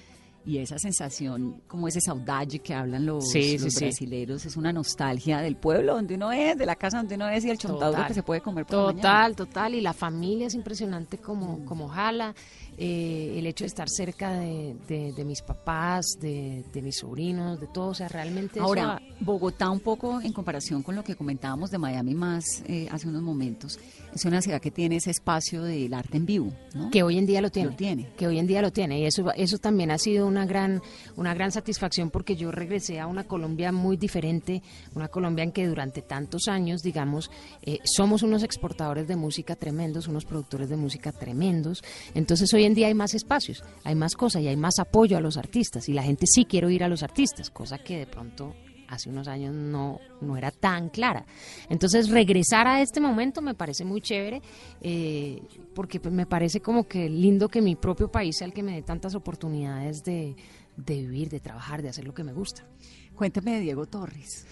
[0.48, 3.84] y esa sensación, como ese saudade que hablan los, Sí, los sí, sí.
[3.84, 7.44] brasileros, es una nostalgia del pueblo donde uno es, de la casa donde uno es
[7.44, 8.06] y el chontaduro Total.
[8.06, 8.92] que se puede comer por la.
[8.94, 9.74] Total, total.
[9.74, 12.34] Y la familia es impresionante como, como jala.
[12.80, 17.60] Eh, el hecho de estar cerca de, de- de mis papás, de, de mis sobrinos,
[17.60, 17.88] de todo.
[17.88, 21.70] O sea, realmente eso Ahora, ha- Bogotá un poco en comparación con lo que comentábamos
[21.70, 23.78] de Miami más eh, hace unos momentos,
[24.14, 26.90] es una ciudad que tiene ese espacio del arte en vivo, ¿no?
[26.90, 27.70] que hoy en día lo tiene.
[27.70, 28.08] Lo tiene.
[28.16, 29.00] Que hoy en día lo tiene.
[29.00, 30.80] Y eso, eso también ha sido una una gran,
[31.16, 34.62] una gran satisfacción porque yo regresé a una Colombia muy diferente,
[34.94, 37.28] una Colombia en que durante tantos años, digamos,
[37.62, 41.82] eh, somos unos exportadores de música tremendos, unos productores de música tremendos.
[42.14, 45.20] Entonces hoy en día hay más espacios, hay más cosas y hay más apoyo a
[45.20, 48.54] los artistas y la gente sí quiere oír a los artistas, cosa que de pronto
[48.88, 51.26] hace unos años no, no era tan clara.
[51.68, 54.40] Entonces, regresar a este momento me parece muy chévere,
[54.80, 55.42] eh,
[55.74, 58.74] porque pues, me parece como que lindo que mi propio país sea el que me
[58.74, 60.36] dé tantas oportunidades de,
[60.76, 62.66] de vivir, de trabajar, de hacer lo que me gusta.
[63.14, 64.46] Cuénteme de Diego Torres.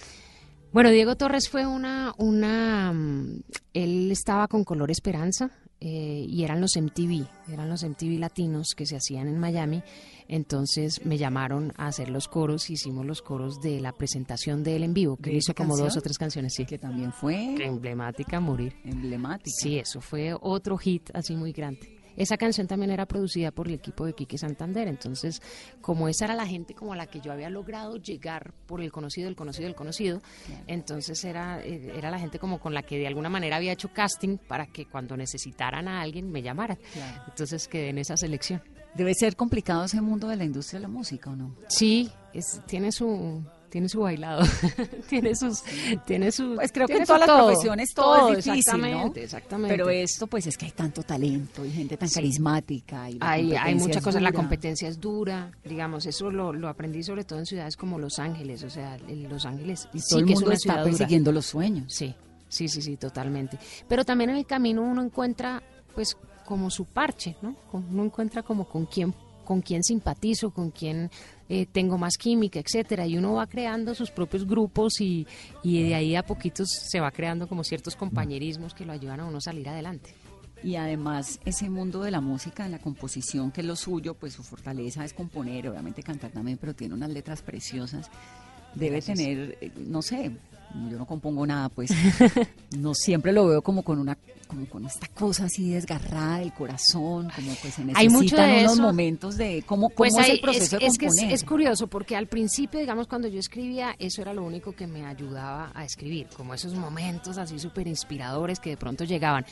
[0.77, 6.61] Bueno, Diego Torres fue una, una, mm, él estaba con Color Esperanza eh, y eran
[6.61, 9.83] los MTV, eran los MTV latinos que se hacían en Miami.
[10.29, 14.83] Entonces me llamaron a hacer los coros, hicimos los coros de la presentación de él
[14.85, 15.89] en vivo, que ¿De hizo como canción?
[15.89, 16.67] dos o tres canciones, sí.
[16.67, 18.75] Que también fue Emblemática morir.
[18.85, 19.57] emblemática.
[19.59, 21.96] Sí, eso fue otro hit así muy grande.
[22.17, 25.43] Esa canción también era producida por el equipo de Quique Santander, entonces
[25.81, 28.93] como esa era la gente como a la que yo había logrado llegar por el
[28.93, 30.21] conocido, el conocido, el conocido,
[30.67, 33.93] entonces era, eh, era la gente como con la que de alguna manera había hecho
[33.93, 36.79] casting para que cuando necesitaran a alguien me llamaran.
[37.29, 38.63] Entonces quedé en esa selección.
[38.95, 41.55] Debe ser complicado ese mundo de la industria de la música, ¿o no?
[41.69, 44.43] Sí, es, tiene su tiene su bailado,
[45.09, 45.63] tiene sus
[46.07, 49.25] tiene su Pues creo que en todas las profesiones todo, es difícil, exactamente, ¿no?
[49.25, 49.75] exactamente.
[49.77, 52.15] Pero esto, pues es que hay tanto talento y gente tan Sí.
[52.17, 53.11] carismática.
[53.11, 57.25] Y hay, hay muchas cosas, la competencia es dura, digamos, eso lo, lo aprendí sobre
[57.25, 58.97] todo en ciudades como Los Ángeles, o sea,
[59.29, 60.85] Los Ángeles Y sí todo el que es mundo una está dura.
[60.85, 61.93] persiguiendo los sueños.
[61.93, 62.15] Sí,
[62.49, 63.59] sí, sí, sí, totalmente.
[63.89, 65.63] Pero también en el camino uno encuentra,
[65.95, 67.57] pues, como su parche, ¿no?
[67.73, 69.13] Uno encuentra como con quién,
[69.45, 71.11] con quién simpatizo, con quién
[71.49, 75.27] eh, tengo más química, etcétera, y uno va creando sus propios grupos y,
[75.63, 79.27] y de ahí a poquitos se va creando como ciertos compañerismos que lo ayudan a
[79.27, 80.15] uno a salir adelante.
[80.63, 84.33] Y además ese mundo de la música, de la composición, que es lo suyo, pues
[84.33, 88.11] su fortaleza es componer, obviamente cantar también, pero tiene unas letras preciosas.
[88.75, 89.19] Debe Gracias.
[89.19, 90.33] tener, eh, no sé,
[90.91, 91.91] yo no compongo nada, pues
[92.79, 97.31] no siempre lo veo como con una como con esta cosa así desgarrada del corazón,
[97.35, 98.83] como pues se necesitan Hay mucho de unos eso.
[98.83, 101.35] momentos de cómo, cómo Pues es ahí el proceso de es que es, componer.
[101.35, 105.05] es curioso porque al principio, digamos, cuando yo escribía, eso era lo único que me
[105.05, 109.45] ayudaba a escribir, como esos momentos así súper inspiradores que de pronto llegaban.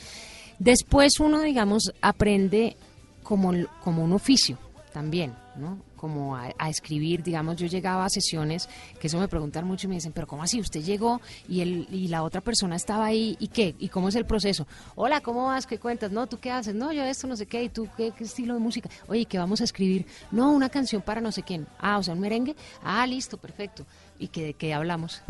[0.59, 2.77] Después uno, digamos, aprende
[3.23, 3.51] como,
[3.83, 4.57] como un oficio
[4.93, 5.79] también, ¿no?
[5.95, 9.95] Como a, escribir, digamos, yo llegaba a sesiones, que eso me preguntan mucho y me
[9.95, 10.59] dicen, pero ¿cómo así?
[10.59, 13.75] Usted llegó y, el, y la otra persona estaba ahí, ¿y qué?
[13.79, 14.67] ¿Y cómo es el proceso?
[14.95, 15.65] Hola, ¿cómo vas?
[15.65, 16.11] ¿Qué cuentas?
[16.11, 16.75] No, ¿tú qué haces?
[16.75, 18.89] No, yo esto, no sé qué, ¿y tú qué, qué estilo de música?
[19.07, 20.05] Oye, ¿qué vamos a escribir?
[20.31, 21.67] No, una canción para no sé quién.
[21.79, 22.55] Ah, o sea, un merengue.
[22.83, 23.85] Ah, listo, perfecto.
[24.19, 25.21] ¿Y que de qué hablamos?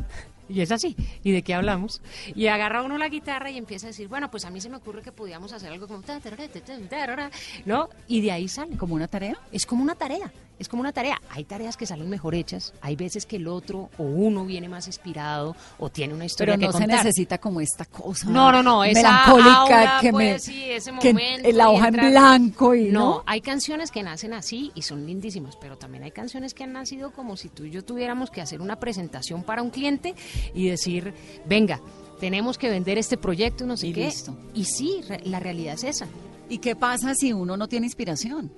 [0.48, 0.96] Y es así.
[1.24, 2.02] ¿Y de qué hablamos?
[2.36, 4.78] Y agarra uno la guitarra y empieza a decir, bueno, pues a mí se me
[4.78, 6.02] ocurre que podíamos hacer algo como...
[7.66, 7.90] ¿No?
[8.08, 8.78] Y de ahí sale.
[8.78, 9.38] como una tarea.
[9.52, 11.20] Es como una tarea, es como una tarea.
[11.30, 14.88] Hay tareas que salen mejor hechas, hay veces que el otro o uno viene más
[14.88, 16.98] inspirado o tiene una historia Pero no que se contar.
[17.06, 20.92] necesita como esta cosa No, no, no, esa melancólica aura, que pues, me sí, ese
[21.00, 25.06] que la hoja en blanco y No, no, hay canciones que nacen así y son
[25.06, 28.42] lindísimas, pero también hay canciones que han nacido como si tú y yo tuviéramos que
[28.42, 30.16] hacer una presentación para un cliente
[30.54, 31.14] y decir,
[31.46, 31.80] venga,
[32.20, 34.06] tenemos que vender este proyecto y no sé Y qué.
[34.06, 34.38] listo.
[34.54, 36.08] Y sí, re- la realidad es esa.
[36.48, 38.52] ¿Y qué pasa si uno no tiene inspiración?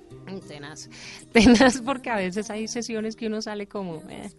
[0.46, 0.88] Tenaz,
[1.32, 4.30] tenaz porque a veces hay sesiones que uno sale como, eh,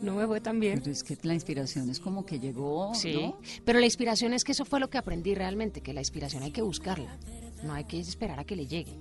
[0.00, 0.78] no me fue tan bien.
[0.78, 3.38] Pero es que la inspiración es como que llegó, Sí, ¿no?
[3.64, 6.50] pero la inspiración es que eso fue lo que aprendí realmente, que la inspiración hay
[6.50, 7.16] que buscarla,
[7.62, 8.92] no hay que esperar a que le llegue.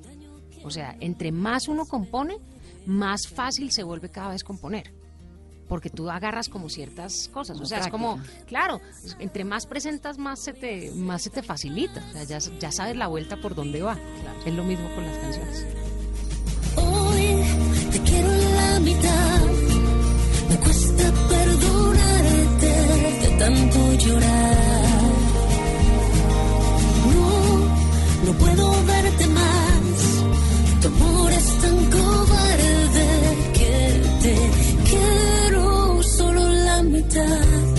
[0.64, 2.38] O sea, entre más uno compone,
[2.86, 4.94] más fácil se vuelve cada vez componer.
[5.68, 8.80] Porque tú agarras como ciertas cosas, o sea, es como, claro,
[9.20, 12.96] entre más presentas, más se te, más se te facilita, o sea, ya, ya sabes
[12.98, 13.98] la vuelta por dónde va.
[14.46, 15.66] Es lo mismo con las canciones.
[17.94, 19.42] Te quiero la mitad.
[20.50, 22.72] Me cuesta perdonarte
[23.22, 25.12] de tanto llorar.
[27.14, 27.26] No,
[28.26, 29.96] no puedo darte más.
[30.82, 33.10] Tu amor es tan cobarde
[33.58, 33.76] que
[34.24, 34.36] te
[34.90, 37.73] quiero solo la mitad.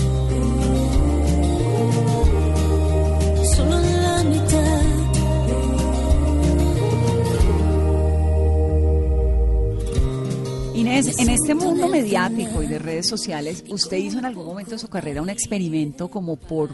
[10.87, 14.87] En este mundo mediático y de redes sociales, ¿usted hizo en algún momento de su
[14.87, 16.69] carrera un experimento como por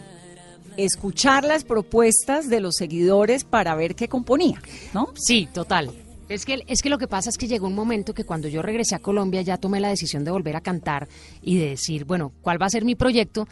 [0.75, 4.61] escuchar las propuestas de los seguidores para ver qué componía,
[4.93, 5.13] ¿no?
[5.15, 5.91] Sí, total.
[6.27, 8.61] Es que, es que lo que pasa es que llegó un momento que cuando yo
[8.61, 11.07] regresé a Colombia ya tomé la decisión de volver a cantar
[11.41, 13.47] y de decir, bueno, ¿cuál va a ser mi proyecto?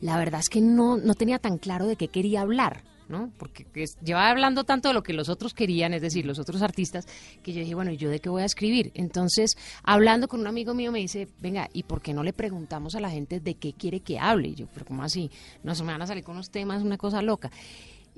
[0.00, 2.82] La verdad es que no, no tenía tan claro de qué quería hablar.
[3.08, 3.30] ¿No?
[3.38, 6.62] Porque es- llevaba hablando tanto de lo que los otros querían, es decir, los otros
[6.62, 7.06] artistas,
[7.42, 8.90] que yo dije, bueno, ¿y yo de qué voy a escribir?
[8.94, 12.94] Entonces, hablando con un amigo mío me dice, venga, ¿y por qué no le preguntamos
[12.94, 14.48] a la gente de qué quiere que hable?
[14.48, 15.30] Y yo, pero ¿cómo así?
[15.62, 17.50] No se me van a salir con unos temas, una cosa loca.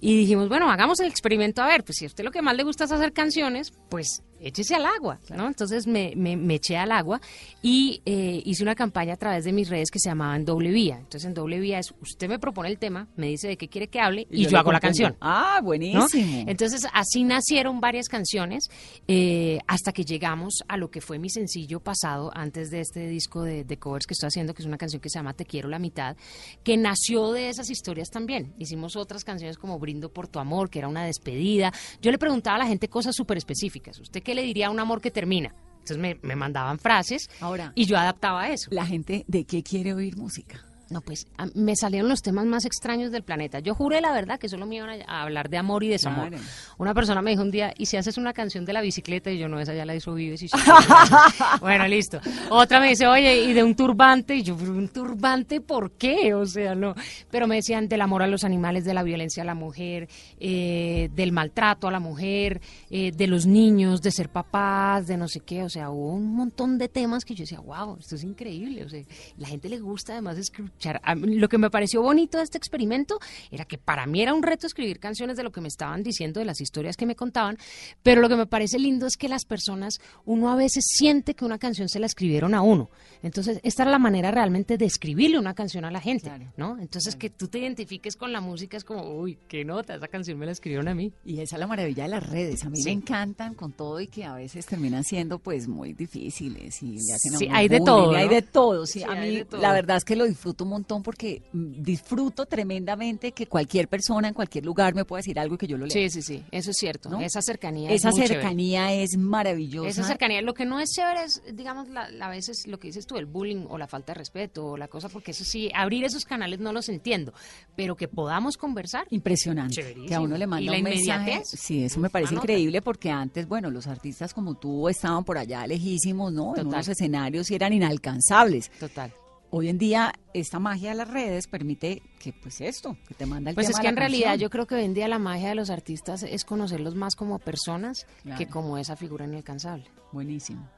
[0.01, 2.57] Y dijimos, bueno, hagamos el experimento a ver, pues si a usted lo que más
[2.57, 5.47] le gusta es hacer canciones, pues échese al agua, ¿no?
[5.47, 7.21] Entonces me, me, me eché al agua
[7.63, 10.71] y eh, hice una campaña a través de mis redes que se llamaba En Doble
[10.71, 10.97] Vía.
[10.99, 13.89] Entonces en Doble Vía es, usted me propone el tema, me dice de qué quiere
[13.89, 15.17] que hable y, yo, hago la canción.
[15.21, 15.67] Ah, ¿no?
[15.67, 16.45] buenísimo.
[16.47, 18.69] Entonces así nacieron varias canciones
[19.09, 23.43] eh, hasta que llegamos a lo que fue mi sencillo pasado antes de este disco
[23.43, 25.69] de, de covers que estoy haciendo, que es una canción que se llama Te quiero
[25.69, 26.17] la mitad,
[26.63, 28.55] que nació de esas historias también.
[28.59, 31.73] Hicimos otras canciones como Brindo por tu amor, que era una despedida.
[32.03, 33.99] Yo le preguntaba a la gente cosas súper específicas.
[33.99, 35.55] ¿Usted qué le diría a un amor que termina?
[35.75, 38.69] Entonces me, me mandaban frases Ahora- y yo adaptaba eso.
[38.73, 40.65] La gente, ¿de qué quiere oír música?
[40.91, 43.59] No, pues a- me salieron los temas más extraños del planeta.
[43.61, 46.31] Yo juré la verdad que solo me iban a, a hablar de amor y desamor.
[46.79, 49.31] Una persona me dijo un día, ¿y si haces una canción de la bicicleta?
[49.31, 50.49] Y yo, no, esa ya la hizo Vives y
[51.61, 52.21] Bueno, listo.
[52.51, 54.37] Otra me dice, oye, ¿y de un turbante?
[54.37, 56.35] Y yo, ¿pero un turbante por qué?
[56.35, 56.95] O sea, no.
[57.31, 60.09] Pero me decían del amor a los animales, de la violencia a la mujer,
[60.39, 62.61] eh, del maltrato a la mujer,
[62.91, 65.63] eh, de los niños, de ser papás, de no sé qué.
[65.63, 68.85] O sea, hubo un montón de temas que yo decía, wow, esto es increíble.
[68.85, 69.03] O sea,
[69.39, 70.84] la gente le gusta además escuchar.
[71.17, 73.19] Mí, lo que me pareció bonito de este experimento
[73.51, 76.41] era que para mí era un reto escribir canciones de lo que me estaban diciendo,
[76.41, 77.59] de las historias que me contaban,
[78.03, 81.45] pero lo que me parece lindo es que las personas, uno a veces siente que
[81.45, 82.91] una canción se la escribieron a uno.
[83.23, 86.79] Entonces, esta era la manera realmente de escribirle una canción a la gente, Claro, ¿no?
[86.79, 90.39] Entonces, que tú te identifiques con la música es como, uy, qué nota, esa canción
[90.39, 91.13] me la escribieron a mí.
[91.25, 92.65] Y esa es la maravilla de las redes.
[92.65, 92.85] A mí Sí.
[92.85, 97.13] me encantan con todo y que a veces terminan siendo pues muy difíciles y le
[97.15, 98.35] hacen a Sí, uno hay de todo, Hay ¿no?
[98.35, 98.95] de todo, sí.
[98.95, 102.47] Sí, a hay mí la verdad es que lo disfruto un montón porque mm, disfruto
[102.47, 105.87] tremendamente que cualquier persona en cualquier lugar me pueda decir algo y que yo lo
[105.87, 105.93] lea.
[105.93, 107.09] Sí, sí, sí, eso es cierto.
[107.09, 107.21] ¿No?
[107.21, 108.41] Esa cercanía Esa es muy chévere.
[108.41, 109.89] cercanía es maravillosa.
[109.89, 113.07] Esa cercanía, lo que no es chévere es, digamos, la, a veces lo que dices
[113.07, 116.05] tú, el bullying o la falta de respeto o la cosa, porque eso sí, abrir
[116.05, 117.33] esos canales no los entiendo,
[117.77, 119.07] pero que podamos conversar.
[119.11, 119.75] Impresionante.
[119.77, 120.09] Chéverísimo.
[120.09, 121.43] Que a uno le ¿Y manda la un mensaje.
[121.45, 122.45] Sí, eso me parece anota.
[122.45, 126.57] increíble porque antes, bueno, los artistas como tú estaban por allá lejísimos, ¿no?
[126.57, 128.71] En unos escenarios y eran inalcanzables.
[128.79, 129.13] Total.
[129.57, 133.51] Hoy en día esta magia de las redes permite que pues esto, que te manda
[133.51, 135.51] el Pues tema es que en realidad yo creo que hoy en día la magia
[135.51, 138.37] de los artistas es conocerlos más como personas Claro.
[138.37, 139.85] que como esa figura inalcanzable.
[140.11, 140.69] Buenísimo.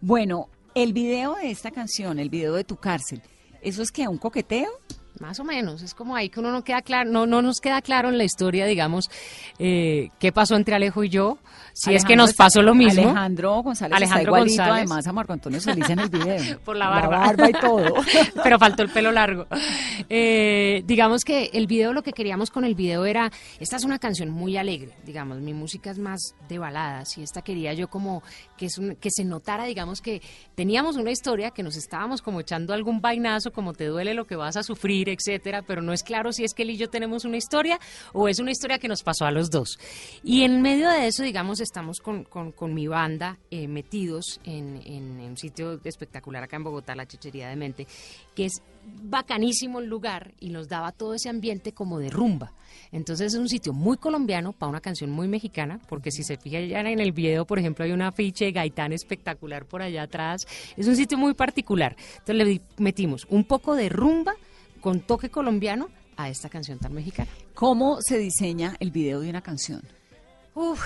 [0.00, 3.22] Bueno, el video de esta canción, el video de tu cárcel,
[3.62, 4.72] ¿eso es que un coqueteo?
[5.20, 7.80] Más o menos, es como ahí que uno no queda claro, no, no nos queda
[7.82, 9.10] claro en la historia, digamos,
[9.58, 11.38] eh, qué pasó entre Alejo y yo,
[11.72, 13.02] si es que nos pasó lo mismo.
[13.02, 14.76] Alejandro González Alejandro está igualito González.
[14.90, 16.58] además a Marco Antonio Solís en el video.
[16.64, 17.48] Por la barba.
[17.48, 17.94] y todo.
[18.42, 19.46] Pero faltó el pelo largo.
[20.08, 23.98] Eh, digamos que el video, lo que queríamos con el video era, esta es una
[23.98, 28.22] canción muy alegre, digamos, mi música es más de baladas y esta quería yo como
[28.56, 30.20] que, es un- que se notara, digamos, que
[30.54, 34.36] teníamos una historia, que nos estábamos como echando algún vainazo, como te duele lo que
[34.36, 37.24] vas a sufrir, etcétera, pero no es claro si es que él y yo tenemos
[37.24, 37.78] una historia
[38.12, 39.78] o es una historia que nos pasó a los dos.
[40.22, 45.20] Y en medio de eso, digamos, estamos con, con- mi banda eh, metidos en, en-
[45.20, 47.86] un sitio espectacular acá en Bogotá, la Chechería de Mente,
[48.34, 48.60] que es
[49.02, 52.52] bacanísimo el lugar y nos daba todo ese ambiente como de rumba.
[52.92, 56.86] Entonces es un sitio muy colombiano para una canción muy mexicana, porque si se fijan
[56.86, 60.46] en el video, por ejemplo, hay un afiche de Gaitán espectacular por allá atrás.
[60.76, 61.96] Es un sitio muy particular.
[62.18, 64.34] Entonces le metimos un poco de rumba
[64.86, 67.28] con toque colombiano a esta canción tan mexicana.
[67.54, 69.82] ¿Cómo se diseña el video de una canción?
[70.58, 70.80] Uf,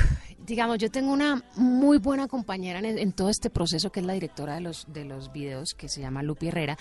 [0.45, 4.15] digamos, yo tengo una muy buena compañera en, en todo este proceso, que es la
[4.15, 6.77] directora de los, de los videos, que se llama Lupi Herrera.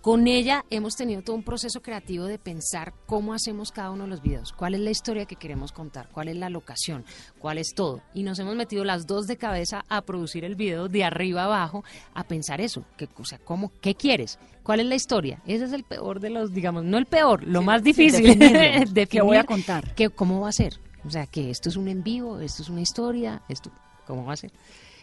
[0.00, 4.08] Con ella hemos tenido todo un proceso creativo de pensar cómo hacemos cada uno de
[4.08, 7.04] los videos, cuál es la historia que queremos contar, cuál es la locación,
[7.38, 8.00] cuál es todo.
[8.14, 11.84] Y nos hemos metido las dos de cabeza a producir el video de arriba abajo,
[12.14, 14.38] a pensar eso, que, o sea, ¿cómo, ¿qué quieres?
[14.62, 15.42] ¿Cuál es la historia?
[15.46, 18.38] Ese es el peor de los, digamos, no el peor, lo más difícil.
[18.38, 19.06] definirlo.
[19.10, 19.94] ¿Qué voy a contar?
[19.94, 20.80] que cómo va a ser.
[21.04, 23.70] O sea, que esto es un en vivo, esto es una historia, esto,
[24.06, 24.52] ¿cómo va a ser?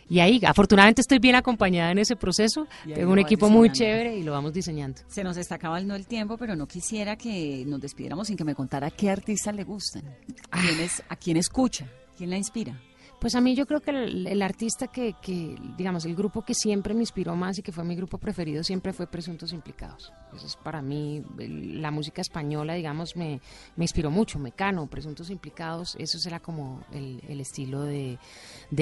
[0.10, 2.68] Y ahí, afortunadamente, estoy bien acompañada en ese proceso.
[2.86, 5.02] Tengo un equipo muy chévere y lo vamos diseñando.
[5.08, 8.56] Se nos está acabando el tiempo, pero no quisiera que nos despidiéramos sin que me
[8.56, 10.04] contara qué artistas le gustan,
[10.50, 11.88] quién es, a quién escucha,
[12.18, 12.80] quién la inspira.
[13.28, 16.94] Pues a mí yo creo que el, artista que, que, digamos, el grupo que siempre
[16.94, 20.14] me inspiró más y que fue mi grupo preferido siempre fue Presuntos Implicados.
[20.34, 23.42] Eso es para mí, la música española, digamos, me,
[23.76, 24.40] inspiró mucho.
[24.40, 28.18] Mecano, Presuntos Implicados, eso será como el, estilo de,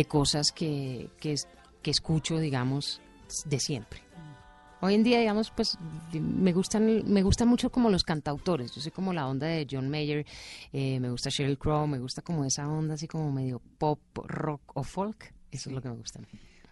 [0.08, 3.02] cosas que, que escucho, digamos,
[3.46, 4.05] de siempre.
[4.86, 5.78] Hoy en día, digamos, pues
[6.14, 8.72] me gustan, me gustan mucho como los cantautores.
[8.76, 10.26] Yo soy como la onda de John Mayer,
[10.74, 14.62] eh, me gusta Sheryl Crow, me gusta como esa onda así como medio pop, rock
[14.76, 15.34] o folk.
[15.52, 16.20] Eso es lo que me gusta.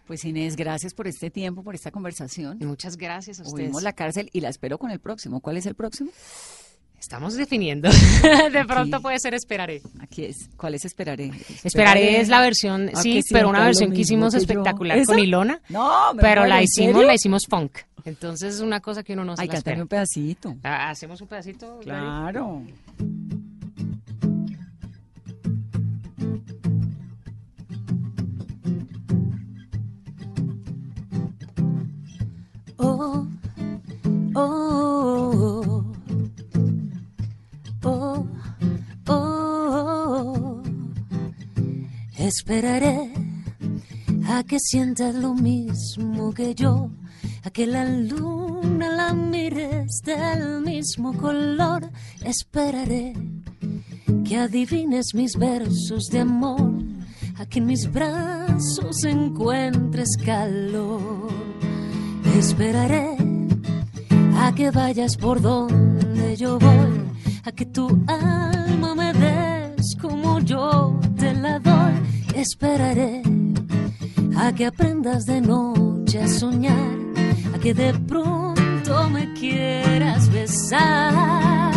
[0.06, 2.58] Pues Inés, gracias por este tiempo, por esta conversación.
[2.60, 3.68] Muchas gracias a ustedes.
[3.68, 5.40] Oímos la cárcel y la espero con el próximo.
[5.40, 6.10] ¿Cuál es el próximo?
[7.04, 7.90] Estamos definiendo.
[8.52, 9.82] de pronto puede ser Esperaré.
[10.00, 10.48] Aquí es.
[10.56, 11.30] ¿Cuál es Esperaré?
[11.62, 15.18] Esperaré, es la versión, Ah, sí, que pero una versión que hicimos que espectacular con.
[15.18, 15.60] Ilona.
[15.68, 17.06] No, pero la ¿en hicimos, serio?
[17.06, 17.72] la hicimos funk.
[18.06, 19.82] Entonces es una cosa que uno no se Ay, la cántame espera.
[19.82, 20.56] un pedacito.
[20.62, 21.78] Ah, Hacemos un pedacito.
[21.82, 22.62] Claro.
[42.36, 43.12] Esperaré
[44.26, 46.90] a que sientas lo mismo que yo,
[47.44, 51.88] a que la luna la mires del mismo color.
[52.24, 53.14] Esperaré
[54.24, 56.72] que adivines mis versos de amor,
[57.36, 61.30] a que en mis brazos encuentres calor.
[62.36, 63.16] Esperaré
[64.38, 67.00] a que vayas por donde yo voy,
[67.44, 72.13] a que tu alma me des como yo te la doy.
[72.34, 73.22] Esperaré
[74.36, 76.98] a que aprendas de noche a soñar,
[77.54, 81.72] a que de pronto me quieras besar.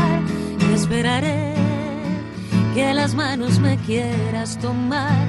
[0.73, 1.53] Esperaré
[2.73, 5.27] que las manos me quieras tomar,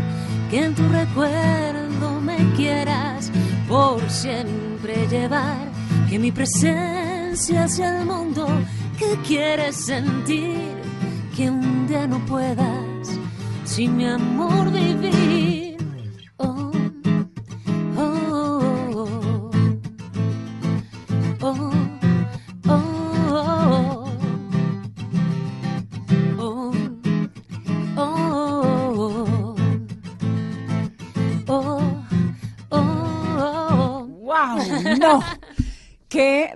[0.51, 3.31] que en tu recuerdo me quieras
[3.69, 5.59] por siempre llevar,
[6.09, 8.47] que mi presencia sea el mundo
[8.99, 10.75] que quieres sentir,
[11.37, 12.78] que un día no puedas
[13.79, 15.28] si mi amor vive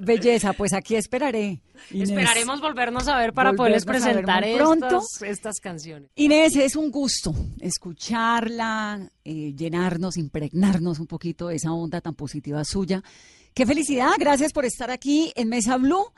[0.05, 0.53] belleza!
[0.53, 1.63] Pues aquí esperaré.
[1.91, 2.11] Inés.
[2.11, 4.87] Esperaremos volvernos a ver para poderles Volvernos presentar pronto.
[4.87, 6.11] estas, estas canciones.
[6.15, 12.65] Inés, es un gusto escucharla, eh, llenarnos, impregnarnos un poquito de esa onda tan positiva
[12.65, 13.03] suya.
[13.55, 14.11] ¡Qué felicidad!
[14.19, 16.13] Gracias por estar aquí en Mesa Blue.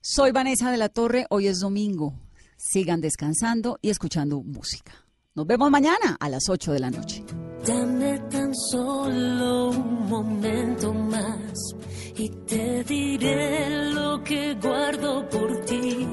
[0.00, 2.14] Soy Vanessa de la Torre, hoy es domingo.
[2.56, 4.92] Sigan descansando y escuchando música.
[5.34, 7.24] Nos vemos mañana a las 8 de la noche.
[7.66, 11.74] Dame tan solo un momento más
[12.16, 16.06] y te diré lo que guardo por ti.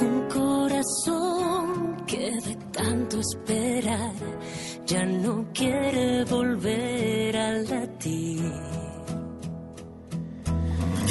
[0.00, 4.12] Un corazón que de tanto esperar
[4.86, 8.52] ya no quiere volver a latir.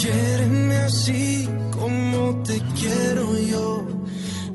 [0.02, 3.86] Quiéreme así como te quiero yo,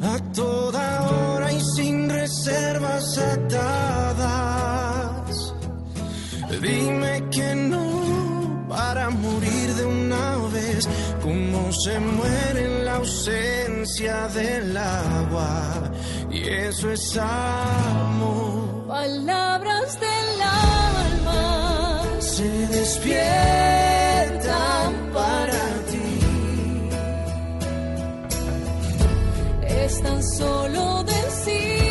[0.03, 4.32] a toda hora y sin reservas atadas.
[6.61, 10.88] Dime que no para morir de una vez,
[11.22, 15.90] como se muere en la ausencia del agua.
[16.30, 18.86] Y eso es amor.
[18.88, 23.91] Palabras del alma Se despiertan
[30.03, 31.82] tan solo decir